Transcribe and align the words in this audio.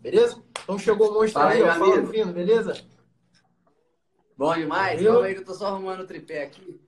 beleza? 0.00 0.42
Então 0.62 0.78
chegou 0.78 1.10
o 1.10 1.14
monstro 1.14 1.40
Fala 1.40 1.52
aí, 1.52 1.62
ó. 1.62 1.74
Fala. 1.74 2.00
Rufino, 2.00 2.32
beleza? 2.32 2.80
Bom 4.36 4.54
demais. 4.54 5.02
Calma 5.02 5.26
aí 5.26 5.34
que 5.34 5.40
eu 5.40 5.44
tô 5.44 5.54
só 5.54 5.66
arrumando 5.66 6.00
o 6.00 6.06
tripé 6.06 6.44
aqui. 6.44 6.80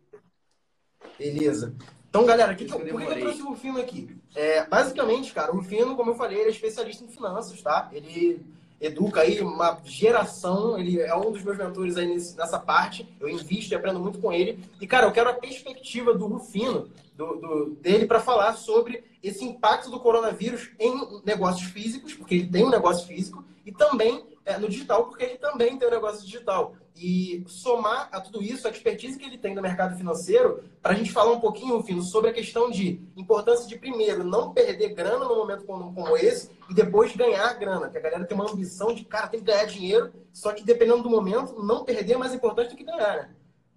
Beleza. 1.19 1.75
Então, 2.09 2.27
galera, 2.27 2.55
que, 2.55 2.67
Por 2.67 2.83
que 2.83 2.91
eu 2.91 3.21
trouxe 3.21 3.43
o 3.43 3.49
Rufino 3.49 3.79
aqui? 3.81 4.17
É, 4.35 4.67
basicamente, 4.67 5.33
cara, 5.33 5.53
o 5.53 5.57
Rufino, 5.57 5.97
como 5.97 6.11
eu 6.11 6.15
falei, 6.15 6.39
ele 6.39 6.49
é 6.49 6.53
especialista 6.53 7.05
em 7.05 7.09
finanças, 7.09 7.61
tá? 7.63 7.89
Ele 7.93 8.45
educa 8.83 9.21
aí 9.21 9.41
uma 9.41 9.79
geração, 9.85 10.77
ele 10.79 11.01
é 11.01 11.15
um 11.15 11.31
dos 11.31 11.43
meus 11.43 11.57
mentores 11.57 11.97
aí 11.97 12.07
nessa 12.09 12.59
parte. 12.59 13.09
Eu 13.21 13.29
invisto 13.29 13.73
e 13.73 13.77
aprendo 13.77 14.01
muito 14.01 14.19
com 14.19 14.33
ele. 14.33 14.63
E, 14.81 14.87
cara, 14.87 15.07
eu 15.07 15.13
quero 15.13 15.31
a 15.31 15.35
perspectiva 15.35 16.13
do 16.13 16.27
Rufino, 16.27 16.89
do, 17.17 17.37
do- 17.37 17.71
dele, 17.81 18.07
para 18.07 18.21
falar 18.21 18.55
sobre 18.55 19.05
esse 19.23 19.45
impacto 19.45 19.89
do 19.91 20.01
coronavírus 20.01 20.71
em 20.81 21.21
negócios 21.25 21.71
físicos, 21.71 22.13
porque 22.13 22.35
ele 22.35 22.49
tem 22.49 22.65
um 22.65 22.71
negócio 22.71 23.07
físico, 23.07 23.45
e 23.65 23.71
também 23.71 24.25
é, 24.45 24.59
no 24.59 24.69
digital, 24.69 25.07
porque 25.07 25.25
ele 25.25 25.39
também 25.39 25.79
tem 25.79 25.89
um 25.89 25.91
negócio 25.91 26.25
digital. 26.25 26.75
E 26.95 27.43
somar 27.47 28.09
a 28.13 28.21
tudo 28.21 28.43
isso, 28.43 28.67
a 28.67 28.71
expertise 28.71 29.19
que 29.19 29.25
ele 29.25 29.39
tem 29.39 29.55
no 29.55 29.63
mercado 29.63 29.97
financeiro, 29.97 30.63
para 30.83 30.93
a 30.93 30.95
gente 30.95 31.11
falar 31.11 31.33
um 31.33 31.41
pouquinho, 31.41 31.77
Rufino, 31.77 32.03
sobre 32.03 32.31
a 32.31 32.33
questão 32.33 32.71
de 32.71 33.01
importância 33.17 33.67
de, 33.67 33.79
primeiro, 33.79 34.25
não 34.25 34.53
perder 34.53 34.95
grana 34.95 35.25
num 35.25 35.37
momento 35.37 35.65
como, 35.65 35.95
como 35.95 36.17
esse, 36.17 36.51
e 36.69 36.75
depois 36.75 37.17
ganhar 37.17 37.55
grana. 37.55 37.89
Que 37.89 37.99
a 37.99 38.01
galera 38.01 38.25
tem 38.25 38.37
uma 38.37 38.51
ambição 38.51 38.93
de, 38.93 39.05
cara, 39.05 39.29
tem 39.29 39.41
que 39.41 39.47
ganhar 39.47 39.65
dinheiro, 39.65 40.13
só 40.33 40.53
que 40.53 40.65
dependendo 40.65 41.03
do 41.03 41.11
momento, 41.11 41.63
não 41.63 41.85
perder 41.85 42.15
é 42.15 42.19
mais 42.19 42.35
importante 42.35 42.71
do 42.71 42.77
que 42.77 42.85
ganhar, 42.85 43.17
né? 43.17 43.31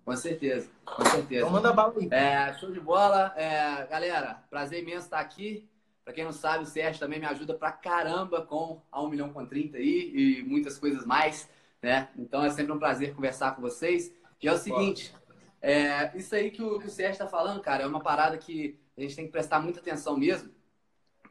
Com 0.03 0.15
certeza, 0.15 0.69
com 0.85 1.03
certeza. 1.05 1.41
Então 1.41 1.49
manda 1.49 1.73
bala 1.73 1.93
aí. 1.97 2.07
É, 2.11 2.53
show 2.59 2.71
de 2.71 2.79
bola. 2.79 3.33
É, 3.35 3.87
galera, 3.87 4.43
prazer 4.51 4.83
imenso 4.83 5.05
estar 5.05 5.19
aqui. 5.19 5.67
Pra 6.05 6.13
quem 6.13 6.23
não 6.23 6.31
sabe, 6.31 6.63
o 6.63 6.67
Sérgio 6.67 6.99
também 6.99 7.19
me 7.19 7.25
ajuda 7.25 7.55
pra 7.55 7.71
caramba 7.71 8.43
com 8.43 8.79
a 8.91 9.01
1 9.01 9.09
milhão 9.09 9.33
com 9.33 9.43
30 9.43 9.77
aí 9.77 10.11
e 10.13 10.43
muitas 10.43 10.77
coisas 10.77 11.03
mais, 11.03 11.49
né? 11.81 12.09
Então 12.15 12.45
é 12.45 12.49
sempre 12.51 12.71
um 12.71 12.77
prazer 12.77 13.15
conversar 13.15 13.55
com 13.55 13.61
vocês. 13.63 14.13
E 14.39 14.47
é 14.47 14.53
o 14.53 14.57
seguinte, 14.57 15.11
é, 15.59 16.15
isso 16.15 16.35
aí 16.35 16.51
que 16.51 16.61
o, 16.61 16.79
que 16.79 16.85
o 16.85 16.91
Sérgio 16.91 17.17
tá 17.17 17.27
falando, 17.27 17.59
cara, 17.59 17.81
é 17.81 17.87
uma 17.87 17.99
parada 17.99 18.37
que 18.37 18.79
a 18.95 19.01
gente 19.01 19.15
tem 19.15 19.25
que 19.25 19.31
prestar 19.31 19.59
muita 19.59 19.79
atenção 19.79 20.15
mesmo, 20.15 20.53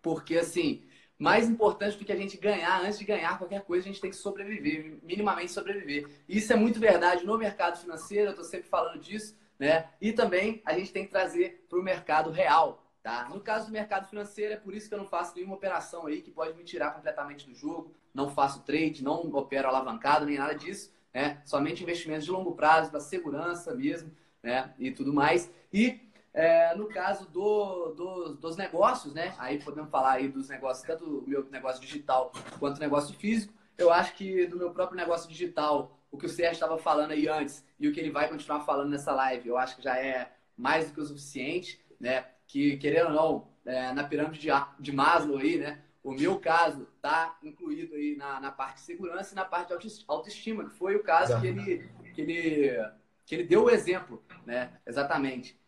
porque 0.02 0.36
assim, 0.36 0.82
mais 1.16 1.48
importante 1.48 1.96
do 1.96 2.04
que 2.04 2.10
a 2.10 2.16
gente 2.16 2.36
ganhar, 2.36 2.80
antes 2.82 2.98
de 2.98 3.04
ganhar 3.04 3.38
qualquer 3.38 3.62
coisa, 3.62 3.84
a 3.84 3.92
gente 3.92 4.00
tem 4.00 4.10
que 4.10 4.16
sobreviver, 4.16 4.98
minimamente 5.04 5.52
sobreviver. 5.52 6.08
Isso 6.28 6.52
é 6.52 6.56
muito 6.56 6.80
verdade 6.80 7.24
no 7.24 7.38
mercado 7.38 7.78
financeiro, 7.78 8.32
eu 8.32 8.34
tô 8.34 8.42
sempre 8.42 8.68
falando 8.68 8.98
disso, 8.98 9.36
né? 9.56 9.88
E 10.00 10.12
também 10.12 10.60
a 10.64 10.76
gente 10.76 10.92
tem 10.92 11.04
que 11.04 11.12
trazer 11.12 11.64
para 11.68 11.78
o 11.78 11.82
mercado 11.82 12.32
real, 12.32 12.83
tá? 13.04 13.28
No 13.28 13.40
caso 13.40 13.66
do 13.66 13.72
mercado 13.72 14.08
financeiro, 14.08 14.54
é 14.54 14.56
por 14.56 14.74
isso 14.74 14.88
que 14.88 14.94
eu 14.94 14.98
não 14.98 15.06
faço 15.06 15.36
nenhuma 15.36 15.54
operação 15.54 16.06
aí 16.08 16.22
que 16.22 16.32
pode 16.32 16.56
me 16.58 16.64
tirar 16.64 16.92
completamente 16.92 17.46
do 17.48 17.54
jogo, 17.54 17.94
não 18.14 18.30
faço 18.30 18.62
trade, 18.64 19.04
não 19.04 19.20
opero 19.36 19.68
alavancado, 19.68 20.26
nem 20.26 20.38
nada 20.38 20.54
disso, 20.56 20.92
né? 21.14 21.40
Somente 21.44 21.84
investimentos 21.84 22.24
de 22.24 22.32
longo 22.32 22.56
prazo, 22.56 22.90
para 22.90 23.00
segurança 23.00 23.74
mesmo, 23.76 24.10
né? 24.42 24.74
E 24.78 24.90
tudo 24.90 25.12
mais. 25.14 25.50
E 25.72 26.00
é, 26.32 26.74
no 26.74 26.88
caso 26.88 27.28
do, 27.30 27.90
do- 27.92 28.34
dos 28.36 28.56
negócios, 28.56 29.14
né? 29.14 29.34
Aí 29.38 29.62
podemos 29.62 29.90
falar 29.90 30.14
aí 30.14 30.28
dos 30.28 30.48
negócios, 30.48 30.84
tanto 30.86 31.04
o 31.20 31.28
meu 31.28 31.44
negócio 31.50 31.80
digital 31.80 32.32
quanto 32.58 32.80
negócio 32.80 33.14
físico. 33.16 33.52
Eu 33.78 33.92
acho 33.92 34.14
que 34.14 34.46
do 34.46 34.56
meu 34.56 34.72
próprio 34.72 34.96
negócio 34.96 35.28
digital, 35.28 35.96
o 36.10 36.18
que 36.18 36.26
o 36.26 36.28
Sérgio 36.28 36.54
estava 36.54 36.78
falando 36.78 37.12
aí 37.12 37.28
antes 37.28 37.64
e 37.78 37.88
o 37.88 37.92
que 37.92 38.00
ele 38.00 38.10
vai 38.10 38.28
continuar 38.28 38.60
falando 38.60 38.90
nessa 38.90 39.12
live, 39.12 39.48
eu 39.48 39.56
acho 39.58 39.76
que 39.76 39.82
já 39.82 39.98
é 39.98 40.32
mais 40.56 40.88
do 40.88 40.94
que 40.94 41.00
o 41.00 41.04
suficiente, 41.06 41.80
né? 42.00 42.24
Que, 42.46 42.76
querendo 42.76 43.08
ou 43.08 43.12
não, 43.12 43.48
é, 43.64 43.92
na 43.92 44.04
pirâmide 44.04 44.38
de, 44.38 44.48
de 44.78 44.92
Maslow 44.92 45.38
aí, 45.38 45.58
né? 45.58 45.82
O 46.02 46.12
meu 46.12 46.38
caso 46.38 46.86
tá 47.00 47.38
incluído 47.42 47.94
aí 47.94 48.14
na, 48.14 48.38
na 48.38 48.52
parte 48.52 48.76
de 48.76 48.82
segurança 48.82 49.32
e 49.32 49.36
na 49.36 49.44
parte 49.44 49.68
de 49.68 49.72
autoes- 49.72 50.04
autoestima, 50.06 50.64
que 50.64 50.76
foi 50.76 50.96
o 50.96 51.02
caso 51.02 51.40
que 51.40 51.46
ele, 51.46 51.88
que 52.14 52.20
ele, 52.20 52.90
que 53.24 53.34
ele 53.34 53.44
deu 53.44 53.64
o 53.64 53.70
exemplo, 53.70 54.22
né? 54.44 54.78
Exatamente. 54.86 55.58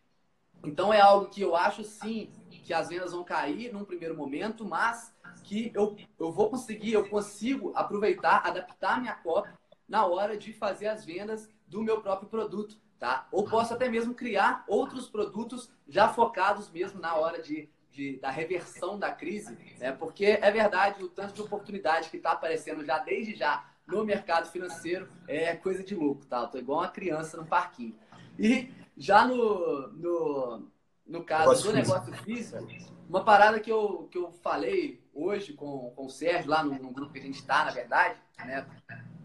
Então 0.64 0.92
é 0.92 1.00
algo 1.00 1.30
que 1.30 1.40
eu 1.40 1.56
acho 1.56 1.82
sim 1.84 2.30
que 2.50 2.74
as 2.74 2.88
vendas 2.88 3.12
vão 3.12 3.24
cair 3.24 3.72
num 3.72 3.84
primeiro 3.84 4.16
momento, 4.16 4.64
mas 4.64 5.14
que 5.44 5.70
eu, 5.74 5.96
eu 6.18 6.32
vou 6.32 6.50
conseguir, 6.50 6.92
eu 6.92 7.08
consigo 7.08 7.72
aproveitar, 7.74 8.44
adaptar 8.44 8.96
a 8.96 9.00
minha 9.00 9.14
copy 9.14 9.48
na 9.88 10.04
hora 10.04 10.36
de 10.36 10.52
fazer 10.52 10.88
as 10.88 11.04
vendas 11.04 11.48
do 11.66 11.82
meu 11.82 12.00
próprio 12.00 12.28
produto, 12.28 12.76
tá? 12.98 13.26
Ou 13.30 13.44
posso 13.44 13.74
até 13.74 13.88
mesmo 13.88 14.14
criar 14.14 14.64
outros 14.66 15.08
produtos 15.08 15.70
já 15.88 16.08
focados 16.08 16.70
mesmo 16.70 17.00
na 17.00 17.14
hora 17.14 17.40
de, 17.42 17.68
de- 17.92 18.18
da 18.18 18.30
reversão 18.30 18.98
da 18.98 19.10
crise, 19.12 19.56
né? 19.78 19.92
Porque 19.92 20.24
é 20.24 20.50
verdade, 20.50 21.02
o 21.02 21.08
tanto 21.08 21.34
de 21.34 21.42
oportunidade 21.42 22.10
que 22.10 22.16
está 22.16 22.32
aparecendo 22.32 22.84
já 22.84 22.98
desde 22.98 23.34
já 23.34 23.64
no 23.86 24.04
mercado 24.04 24.50
financeiro 24.50 25.08
é 25.28 25.54
coisa 25.54 25.84
de 25.84 25.94
louco, 25.94 26.26
tá? 26.26 26.40
Eu 26.40 26.48
tô 26.48 26.58
igual 26.58 26.80
uma 26.80 26.88
criança 26.88 27.36
no 27.36 27.46
parquinho. 27.46 27.96
E 28.38 28.70
já 28.96 29.26
no, 29.26 29.88
no, 29.92 30.68
no 31.06 31.24
caso 31.24 31.62
do 31.62 31.72
negócio 31.72 32.12
físico, 32.14 32.66
uma 33.08 33.24
parada 33.24 33.60
que 33.60 33.70
eu, 33.70 34.08
que 34.10 34.18
eu 34.18 34.32
falei 34.32 35.00
hoje 35.14 35.52
com, 35.52 35.90
com 35.94 36.06
o 36.06 36.10
Sérgio, 36.10 36.50
lá 36.50 36.62
no, 36.64 36.74
no 36.78 36.90
grupo 36.90 37.12
que 37.12 37.18
a 37.20 37.22
gente 37.22 37.38
está, 37.38 37.64
na 37.64 37.70
verdade, 37.70 38.18
né? 38.44 38.66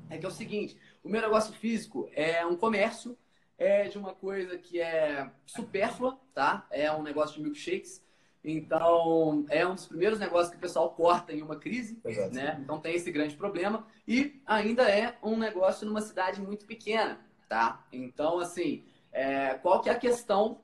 É 0.10 0.18
que 0.18 0.26
é 0.26 0.30
o 0.30 0.32
seguinte, 0.32 0.78
o 1.04 1.10
meu 1.10 1.22
negócio 1.22 1.54
físico 1.54 2.10
é 2.14 2.46
um 2.46 2.56
comércio, 2.56 3.18
é 3.62 3.88
de 3.88 3.98
uma 3.98 4.14
coisa 4.14 4.58
que 4.58 4.82
é 4.82 5.30
supérflua, 5.46 6.20
tá? 6.34 6.66
É 6.72 6.92
um 6.92 7.04
negócio 7.04 7.36
de 7.36 7.44
milkshakes. 7.44 8.04
Então, 8.44 9.46
é 9.50 9.66
um 9.68 9.76
dos 9.76 9.86
primeiros 9.86 10.18
negócios 10.18 10.50
que 10.50 10.58
o 10.58 10.60
pessoal 10.60 10.90
corta 10.90 11.32
em 11.32 11.44
uma 11.44 11.56
crise, 11.58 12.02
Exato. 12.04 12.34
né? 12.34 12.60
Então 12.60 12.80
tem 12.80 12.96
esse 12.96 13.12
grande 13.12 13.36
problema. 13.36 13.86
E 14.08 14.42
ainda 14.48 14.90
é 14.90 15.16
um 15.22 15.38
negócio 15.38 15.86
numa 15.86 16.02
cidade 16.02 16.42
muito 16.42 16.66
pequena, 16.66 17.20
tá? 17.48 17.86
Então, 17.94 18.40
assim, 18.40 18.84
é, 19.12 19.54
qual 19.56 19.80
que 19.80 19.90
é 19.90 19.92
a 19.92 20.00
questão 20.00 20.60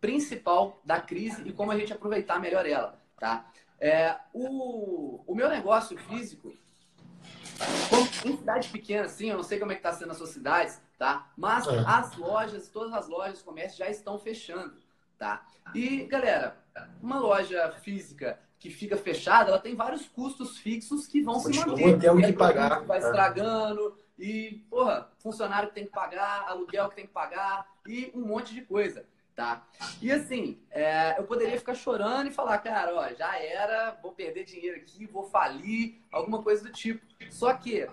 principal 0.00 0.80
da 0.82 1.00
crise 1.00 1.46
e 1.46 1.52
como 1.52 1.70
a 1.70 1.76
gente 1.76 1.92
aproveitar 1.92 2.40
melhor 2.40 2.64
ela, 2.64 2.98
tá? 3.18 3.50
É, 3.78 4.16
o, 4.32 5.22
o 5.26 5.34
meu 5.34 5.50
negócio 5.50 5.98
físico, 5.98 6.54
como, 7.90 8.02
em 8.24 8.36
cidade 8.36 8.68
pequena, 8.68 9.06
assim, 9.06 9.30
eu 9.30 9.36
não 9.36 9.42
sei 9.44 9.58
como 9.58 9.72
é 9.72 9.74
que 9.74 9.82
tá 9.82 9.92
sendo 9.92 10.08
nas 10.08 10.18
suas 10.18 10.30
cidades, 10.30 10.80
tá? 10.98 11.30
Mas 11.36 11.66
É. 11.66 11.78
as 11.86 12.16
lojas, 12.16 12.68
todas 12.68 12.92
as 12.92 13.08
lojas, 13.08 13.42
comércio 13.42 13.78
já 13.78 13.88
estão 13.90 14.18
fechando, 14.18 14.74
tá? 15.18 15.44
E, 15.74 16.04
galera, 16.04 16.56
uma 17.02 17.18
loja 17.18 17.70
física 17.82 18.38
que 18.58 18.70
fica 18.70 18.96
fechada, 18.96 19.50
ela 19.50 19.58
tem 19.60 19.74
vários 19.76 20.06
custos 20.08 20.58
fixos 20.58 21.06
que 21.06 21.22
vão 21.22 21.38
se 21.38 21.44
Continua 21.46 21.66
manter. 21.68 21.82
tendo 21.82 22.00
que 22.00 22.06
é 22.06 22.10
produto 22.32 22.38
pagar, 22.38 22.80
que 22.80 22.86
Vai 22.86 22.98
é. 22.98 23.00
estragando 23.02 23.98
e, 24.18 24.64
porra, 24.68 25.08
funcionário 25.18 25.68
que 25.68 25.74
tem 25.76 25.84
que 25.84 25.92
pagar, 25.92 26.44
aluguel 26.48 26.88
que 26.88 26.96
tem 26.96 27.06
que 27.06 27.12
pagar 27.12 27.66
e 27.86 28.10
um 28.14 28.22
monte 28.26 28.52
de 28.54 28.62
coisa, 28.62 29.06
tá? 29.38 29.64
E 30.02 30.10
assim, 30.10 30.58
é, 30.68 31.16
eu 31.16 31.22
poderia 31.22 31.56
ficar 31.56 31.74
chorando 31.74 32.26
e 32.26 32.32
falar, 32.32 32.58
cara, 32.58 32.92
ó, 32.92 33.08
já 33.14 33.38
era, 33.38 33.96
vou 34.02 34.10
perder 34.10 34.42
dinheiro 34.42 34.76
aqui, 34.76 35.06
vou 35.06 35.22
falir, 35.22 36.02
alguma 36.10 36.42
coisa 36.42 36.64
do 36.64 36.72
tipo. 36.72 37.06
Só 37.30 37.54
que 37.54 37.86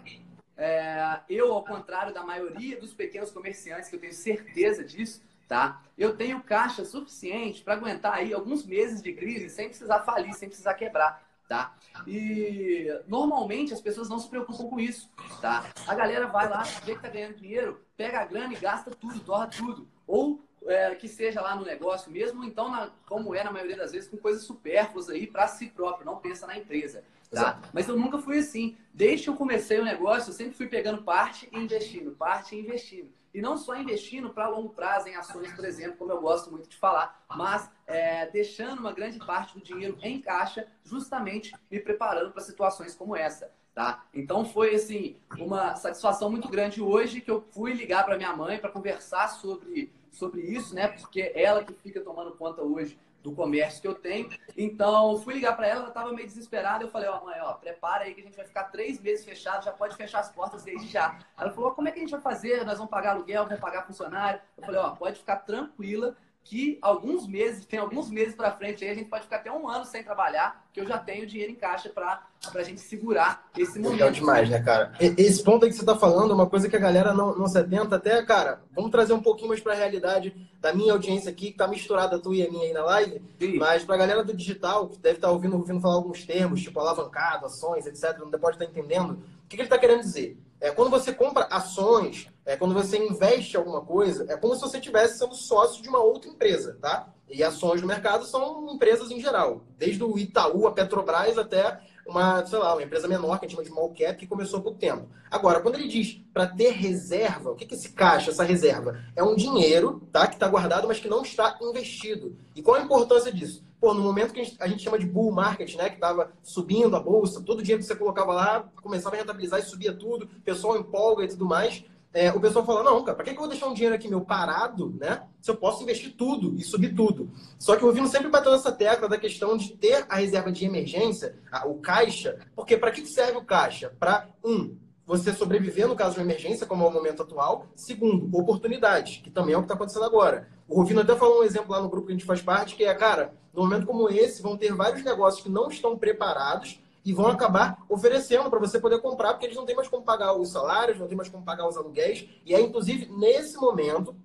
é, 0.58 1.20
eu, 1.30 1.54
ao 1.54 1.64
contrário 1.64 2.12
da 2.12 2.24
maioria 2.24 2.80
dos 2.80 2.96
pequenos 2.96 3.30
comerciantes, 3.30 3.90
que 3.90 3.96
eu 3.96 4.00
tenho 4.00 4.12
certeza 4.12 4.84
disso, 4.84 5.22
tá? 5.48 5.84
Eu 5.96 6.18
tenho 6.18 6.42
caixa 6.42 6.84
suficiente 6.84 7.62
para 7.62 7.76
aguentar 7.76 8.16
aí 8.16 8.34
alguns 8.34 8.66
meses 8.66 9.00
de 9.00 9.14
crise 9.14 9.48
sem 9.52 9.70
precisar 9.70 10.00
falir, 10.00 10.34
sem 10.34 10.50
precisar 10.50 10.74
quebrar, 10.74 11.24
tá? 11.48 11.76
E 12.08 12.88
normalmente 13.08 13.72
as 13.72 13.82
pessoas 13.82 14.10
não 14.10 14.18
se 14.18 14.28
preocupam 14.28 14.68
com 14.68 14.80
isso, 14.80 15.12
tá? 15.40 15.64
A 15.86 15.94
galera 15.94 16.26
vai 16.26 16.50
lá, 16.50 16.64
vê 16.84 16.96
que 16.96 17.04
tá 17.04 17.08
ganhando 17.08 17.36
dinheiro, 17.36 17.86
pega 17.96 18.22
a 18.22 18.26
grana 18.26 18.52
e 18.52 18.58
gasta 18.58 18.90
tudo, 18.90 19.20
torra 19.20 19.46
tudo. 19.46 19.88
Ou 20.08 20.44
é, 20.66 20.96
que 20.96 21.08
seja 21.08 21.42
lá 21.42 21.56
no 21.56 21.64
negócio 21.66 22.12
mesmo, 22.12 22.40
ou 22.42 22.46
então, 22.48 22.70
na- 22.70 22.90
como 23.08 23.34
é 23.36 23.44
na 23.44 23.52
maioria 23.52 23.78
das 23.78 23.92
vezes, 23.92 24.10
com 24.10 24.18
coisas 24.18 24.44
supérfluas 24.44 25.10
aí 25.10 25.28
para 25.28 25.48
si 25.48 25.68
próprio, 25.68 26.06
não 26.06 26.18
pensa 26.18 26.48
na 26.48 26.58
empresa. 26.58 27.04
Tá? 27.32 27.60
Mas 27.74 27.88
eu 27.90 27.98
nunca 27.98 28.18
fui 28.20 28.40
assim. 28.40 28.78
Desde 28.94 29.26
que 29.26 29.30
eu 29.30 29.36
comecei 29.36 29.80
o 29.80 29.84
negócio, 29.84 30.30
eu 30.30 30.34
sempre 30.34 30.54
fui 30.54 30.68
pegando 30.68 31.04
parte 31.04 31.50
e 31.52 31.58
investindo, 31.58 32.12
parte 32.12 32.56
e 32.56 32.60
investindo. 32.60 33.12
E 33.34 33.42
não 33.42 33.58
só 33.58 33.76
investindo 33.76 34.30
para 34.30 34.48
longo 34.48 34.70
prazo 34.70 35.10
em 35.10 35.16
ações, 35.16 35.52
por 35.54 35.66
exemplo, 35.66 35.98
como 35.98 36.12
eu 36.12 36.22
gosto 36.22 36.50
muito 36.50 36.70
de 36.70 36.78
falar, 36.78 37.26
mas 37.36 37.70
é, 37.86 38.28
deixando 38.28 38.80
uma 38.80 38.94
grande 38.94 39.20
parte 39.20 39.56
do 39.56 39.62
dinheiro 39.62 39.98
em 40.02 40.22
caixa, 40.22 40.66
justamente 40.86 41.54
me 41.70 41.80
preparando 41.80 42.32
para 42.32 42.42
situações 42.42 42.96
como 42.96 43.14
essa. 43.14 43.52
Tá? 43.76 44.06
Então 44.14 44.46
foi 44.46 44.74
assim 44.74 45.18
uma 45.38 45.76
satisfação 45.76 46.32
muito 46.32 46.48
grande 46.48 46.82
hoje 46.82 47.20
que 47.20 47.30
eu 47.30 47.46
fui 47.52 47.74
ligar 47.74 48.06
para 48.06 48.16
minha 48.16 48.34
mãe 48.34 48.58
para 48.58 48.72
conversar 48.72 49.28
sobre, 49.28 49.92
sobre 50.14 50.40
isso, 50.40 50.74
né? 50.74 50.88
Porque 50.88 51.34
ela 51.36 51.62
que 51.62 51.74
fica 51.74 52.00
tomando 52.00 52.32
conta 52.32 52.62
hoje 52.62 52.98
do 53.22 53.34
comércio 53.34 53.82
que 53.82 53.88
eu 53.88 53.96
tenho. 53.96 54.30
Então, 54.56 55.18
fui 55.18 55.34
ligar 55.34 55.58
para 55.58 55.68
ela, 55.68 55.80
ela 55.80 55.88
estava 55.90 56.14
meio 56.14 56.28
desesperada. 56.28 56.84
Eu 56.84 56.90
falei, 56.90 57.10
ó, 57.10 57.22
mãe, 57.26 57.38
ó, 57.42 57.54
prepara 57.54 58.06
aí 58.06 58.14
que 58.14 58.22
a 58.22 58.24
gente 58.24 58.38
vai 58.38 58.46
ficar 58.46 58.66
três 58.66 59.02
meses 59.02 59.26
fechado, 59.26 59.66
já 59.66 59.72
pode 59.72 59.98
fechar 59.98 60.20
as 60.20 60.32
portas 60.32 60.64
desde 60.64 60.88
já. 60.88 61.18
Ela 61.38 61.52
falou, 61.52 61.72
como 61.72 61.88
é 61.88 61.92
que 61.92 61.98
a 61.98 62.02
gente 62.02 62.12
vai 62.12 62.22
fazer? 62.22 62.64
Nós 62.64 62.78
vamos 62.78 62.92
pagar 62.92 63.12
aluguel, 63.12 63.44
vamos 63.44 63.60
pagar 63.60 63.86
funcionário. 63.86 64.40
Eu 64.56 64.64
falei, 64.64 64.80
ó, 64.80 64.92
pode 64.92 65.20
ficar 65.20 65.38
tranquila, 65.38 66.16
que 66.46 66.78
alguns 66.80 67.28
meses, 67.28 67.66
tem 67.66 67.80
alguns 67.80 68.08
meses 68.12 68.36
para 68.36 68.52
frente 68.52 68.86
aí, 68.86 68.92
a 68.92 68.94
gente 68.94 69.10
pode 69.10 69.24
ficar 69.24 69.38
até 69.38 69.52
um 69.52 69.68
ano 69.68 69.84
sem 69.84 70.04
trabalhar, 70.04 70.64
que 70.72 70.80
eu 70.80 70.86
já 70.86 70.96
tenho 70.96 71.26
dinheiro 71.26 71.52
em 71.52 71.56
caixa 71.56 71.90
para 71.90 72.22
a 72.54 72.64
gente 72.64 72.82
segurar 72.82 73.50
esse 73.58 73.80
momento. 73.80 73.94
Legal 73.94 74.12
demais, 74.12 74.48
né, 74.48 74.62
cara? 74.62 74.94
Esse 75.00 75.44
ponto 75.44 75.66
aí 75.66 75.72
que 75.72 75.76
você 75.76 75.82
está 75.82 75.96
falando 75.96 76.30
é 76.30 76.36
uma 76.36 76.48
coisa 76.48 76.70
que 76.70 76.76
a 76.76 76.80
galera 76.80 77.16
não, 77.16 77.36
não 77.36 77.48
se 77.48 77.58
atenta. 77.58 77.96
Até, 77.96 78.24
cara, 78.24 78.62
vamos 78.76 78.92
trazer 78.92 79.14
um 79.14 79.24
pouquinho 79.24 79.50
mais 79.50 79.60
para 79.60 79.74
a 79.74 79.76
realidade 79.76 80.36
da 80.62 80.72
minha 80.72 80.94
audiência 80.94 81.32
aqui, 81.32 81.52
que 81.52 81.58
tá 81.58 81.68
misturada 81.68 82.18
a 82.18 82.20
tua 82.20 82.36
e 82.36 82.46
a 82.46 82.52
minha 82.52 82.68
aí 82.68 82.74
na 82.74 82.84
live. 82.84 83.22
Sim. 83.40 83.58
Mas 83.58 83.84
para 83.84 83.96
a 83.96 83.98
galera 83.98 84.24
do 84.24 84.32
digital, 84.32 84.88
que 84.88 85.00
deve 85.00 85.16
estar 85.16 85.30
tá 85.30 85.34
ouvindo, 85.34 85.58
ouvindo 85.58 85.82
falar 85.82 85.96
alguns 85.96 86.24
termos, 86.26 86.62
tipo 86.62 86.80
alavancado, 86.80 87.48
ações, 87.48 87.88
etc., 87.88 88.20
não 88.20 88.30
pode 88.30 88.58
estar 88.58 88.66
tá 88.66 88.72
entendendo, 88.72 89.14
o 89.14 89.48
que, 89.48 89.56
que 89.56 89.64
ele 89.64 89.64
está 89.64 89.80
querendo 89.80 90.02
dizer? 90.02 90.38
É, 90.66 90.72
quando 90.72 90.90
você 90.90 91.14
compra 91.14 91.44
ações, 91.52 92.28
é, 92.44 92.58
quando 92.58 92.74
você 92.74 92.98
investe 92.98 93.56
alguma 93.56 93.82
coisa, 93.82 94.26
é 94.28 94.36
como 94.36 94.56
se 94.56 94.62
você 94.62 94.80
estivesse 94.80 95.20
sendo 95.20 95.36
sócio 95.36 95.84
de 95.84 95.88
uma 95.88 96.00
outra 96.00 96.28
empresa, 96.28 96.76
tá? 96.82 97.14
E 97.30 97.44
ações 97.44 97.82
no 97.82 97.88
mercado 97.88 98.26
são 98.26 98.74
empresas 98.74 99.12
em 99.12 99.22
geral, 99.22 99.62
desde 99.78 100.04
o 100.04 100.18
Itaú, 100.18 100.66
a 100.66 100.72
Petrobras, 100.72 101.38
até 101.38 101.80
uma, 102.08 102.44
sei 102.48 102.58
lá, 102.58 102.74
uma 102.74 102.82
empresa 102.82 103.08
menor 103.08 103.38
que 103.38 103.46
a 103.46 103.48
gente 103.48 103.56
chama 103.56 103.64
de 103.64 103.70
small 103.70 103.94
cap, 103.94 104.18
que 104.18 104.26
começou 104.26 104.60
pouco 104.60 104.80
tempo. 104.80 105.08
Agora, 105.30 105.60
quando 105.60 105.76
ele 105.76 105.88
diz 105.88 106.20
para 106.34 106.48
ter 106.48 106.72
reserva, 106.72 107.52
o 107.52 107.56
que 107.56 107.72
é 107.72 107.78
esse 107.78 107.90
caixa, 107.90 108.32
essa 108.32 108.44
reserva? 108.44 109.00
É 109.16 109.24
um 109.24 109.36
dinheiro, 109.36 110.02
tá? 110.12 110.26
Que 110.26 110.34
está 110.34 110.48
guardado, 110.48 110.88
mas 110.88 111.00
que 111.00 111.08
não 111.08 111.22
está 111.22 111.60
investido. 111.62 112.36
E 112.56 112.64
qual 112.64 112.78
a 112.78 112.82
importância 112.82 113.32
disso? 113.32 113.64
Pô, 113.86 113.94
no 113.94 114.02
momento 114.02 114.34
que 114.34 114.40
a 114.40 114.44
gente, 114.44 114.58
a 114.60 114.68
gente 114.68 114.82
chama 114.82 114.98
de 114.98 115.06
bull 115.06 115.32
market, 115.32 115.76
né? 115.76 115.90
Que 115.90 115.96
estava 115.96 116.32
subindo 116.42 116.96
a 116.96 117.00
bolsa, 117.00 117.44
todo 117.44 117.62
dinheiro 117.62 117.84
que 117.84 117.88
você 117.88 117.96
colocava 117.96 118.34
lá, 118.34 118.68
começava 118.82 119.16
a 119.16 119.20
rentabilizar 119.20 119.60
e 119.60 119.64
subia 119.64 119.94
tudo, 119.94 120.26
o 120.26 120.42
pessoal 120.42 120.76
empolga 120.76 121.24
e 121.24 121.28
tudo 121.28 121.46
mais 121.46 121.86
é, 122.16 122.32
o 122.32 122.40
pessoal 122.40 122.66
fala, 122.66 122.82
não, 122.82 123.04
cara, 123.04 123.14
para 123.14 123.26
que, 123.26 123.32
que 123.32 123.36
eu 123.36 123.42
vou 123.42 123.50
deixar 123.50 123.68
um 123.68 123.74
dinheiro 123.74 123.94
aqui 123.94 124.08
meu 124.08 124.22
parado, 124.22 124.96
né? 124.98 125.24
Se 125.42 125.52
eu 125.52 125.58
posso 125.58 125.84
investir 125.84 126.16
tudo 126.16 126.56
e 126.58 126.64
subir 126.64 126.96
tudo. 126.96 127.30
Só 127.60 127.76
que 127.76 127.84
o 127.84 127.92
Vino 127.92 128.08
sempre 128.08 128.30
bateu 128.30 128.54
nessa 128.54 128.72
tecla 128.72 129.10
da 129.10 129.18
questão 129.18 129.58
de 129.58 129.74
ter 129.74 130.06
a 130.08 130.16
reserva 130.16 130.50
de 130.50 130.64
emergência, 130.64 131.36
a, 131.52 131.68
o 131.68 131.76
caixa, 131.82 132.40
porque 132.56 132.78
para 132.78 132.92
que 132.92 133.06
serve 133.06 133.38
o 133.38 133.44
caixa? 133.44 133.94
Para, 134.00 134.30
um, 134.42 134.78
você 135.06 135.32
sobreviver 135.34 135.88
no 135.88 135.96
caso 135.96 136.16
de 136.16 136.20
uma 136.20 136.26
emergência, 136.26 136.66
como 136.66 136.84
é 136.84 136.88
o 136.88 136.92
momento 136.92 137.22
atual. 137.22 137.68
Segundo, 137.76 138.36
oportunidade, 138.36 139.22
que 139.24 139.30
também 139.30 139.54
é 139.54 139.58
o 139.58 139.62
que 139.62 139.66
está 139.66 139.76
acontecendo 139.76 140.06
agora. 140.06 140.48
O 140.68 140.82
Rufino 140.82 141.02
até 141.02 141.16
falou 141.16 141.42
um 141.42 141.44
exemplo 141.44 141.72
lá 141.72 141.82
no 141.82 141.90
grupo 141.90 142.08
que 142.08 142.14
a 142.14 142.16
gente 142.16 142.26
faz 142.26 142.42
parte, 142.42 142.76
que 142.76 142.84
é, 142.84 142.94
cara, 142.94 143.34
no 143.54 143.62
momento 143.62 143.86
como 143.86 144.10
esse, 144.10 144.42
vão 144.42 144.58
ter 144.58 144.74
vários 144.74 145.04
negócios 145.04 145.44
que 145.44 145.50
não 145.50 145.70
estão 145.70 145.98
preparados 145.98 146.80
e 147.06 147.14
vão 147.14 147.28
acabar 147.28 147.78
oferecendo 147.88 148.50
para 148.50 148.60
você 148.60 148.80
poder 148.80 149.00
comprar, 149.00 149.34
porque 149.34 149.46
eles 149.46 149.56
não 149.56 149.66
têm 149.66 149.76
mais 149.76 149.88
como 149.88 150.04
pagar 150.04 150.34
os 150.34 150.50
salários, 150.50 150.98
não 150.98 151.08
têm 151.08 151.16
mais 151.16 151.30
como 151.30 151.46
pagar 151.46 151.68
os 151.68 151.78
aluguéis. 151.78 152.28
E 152.44 152.56
é, 152.56 152.60
inclusive, 152.60 153.08
nesse 153.16 153.58
momento, 153.58 154.16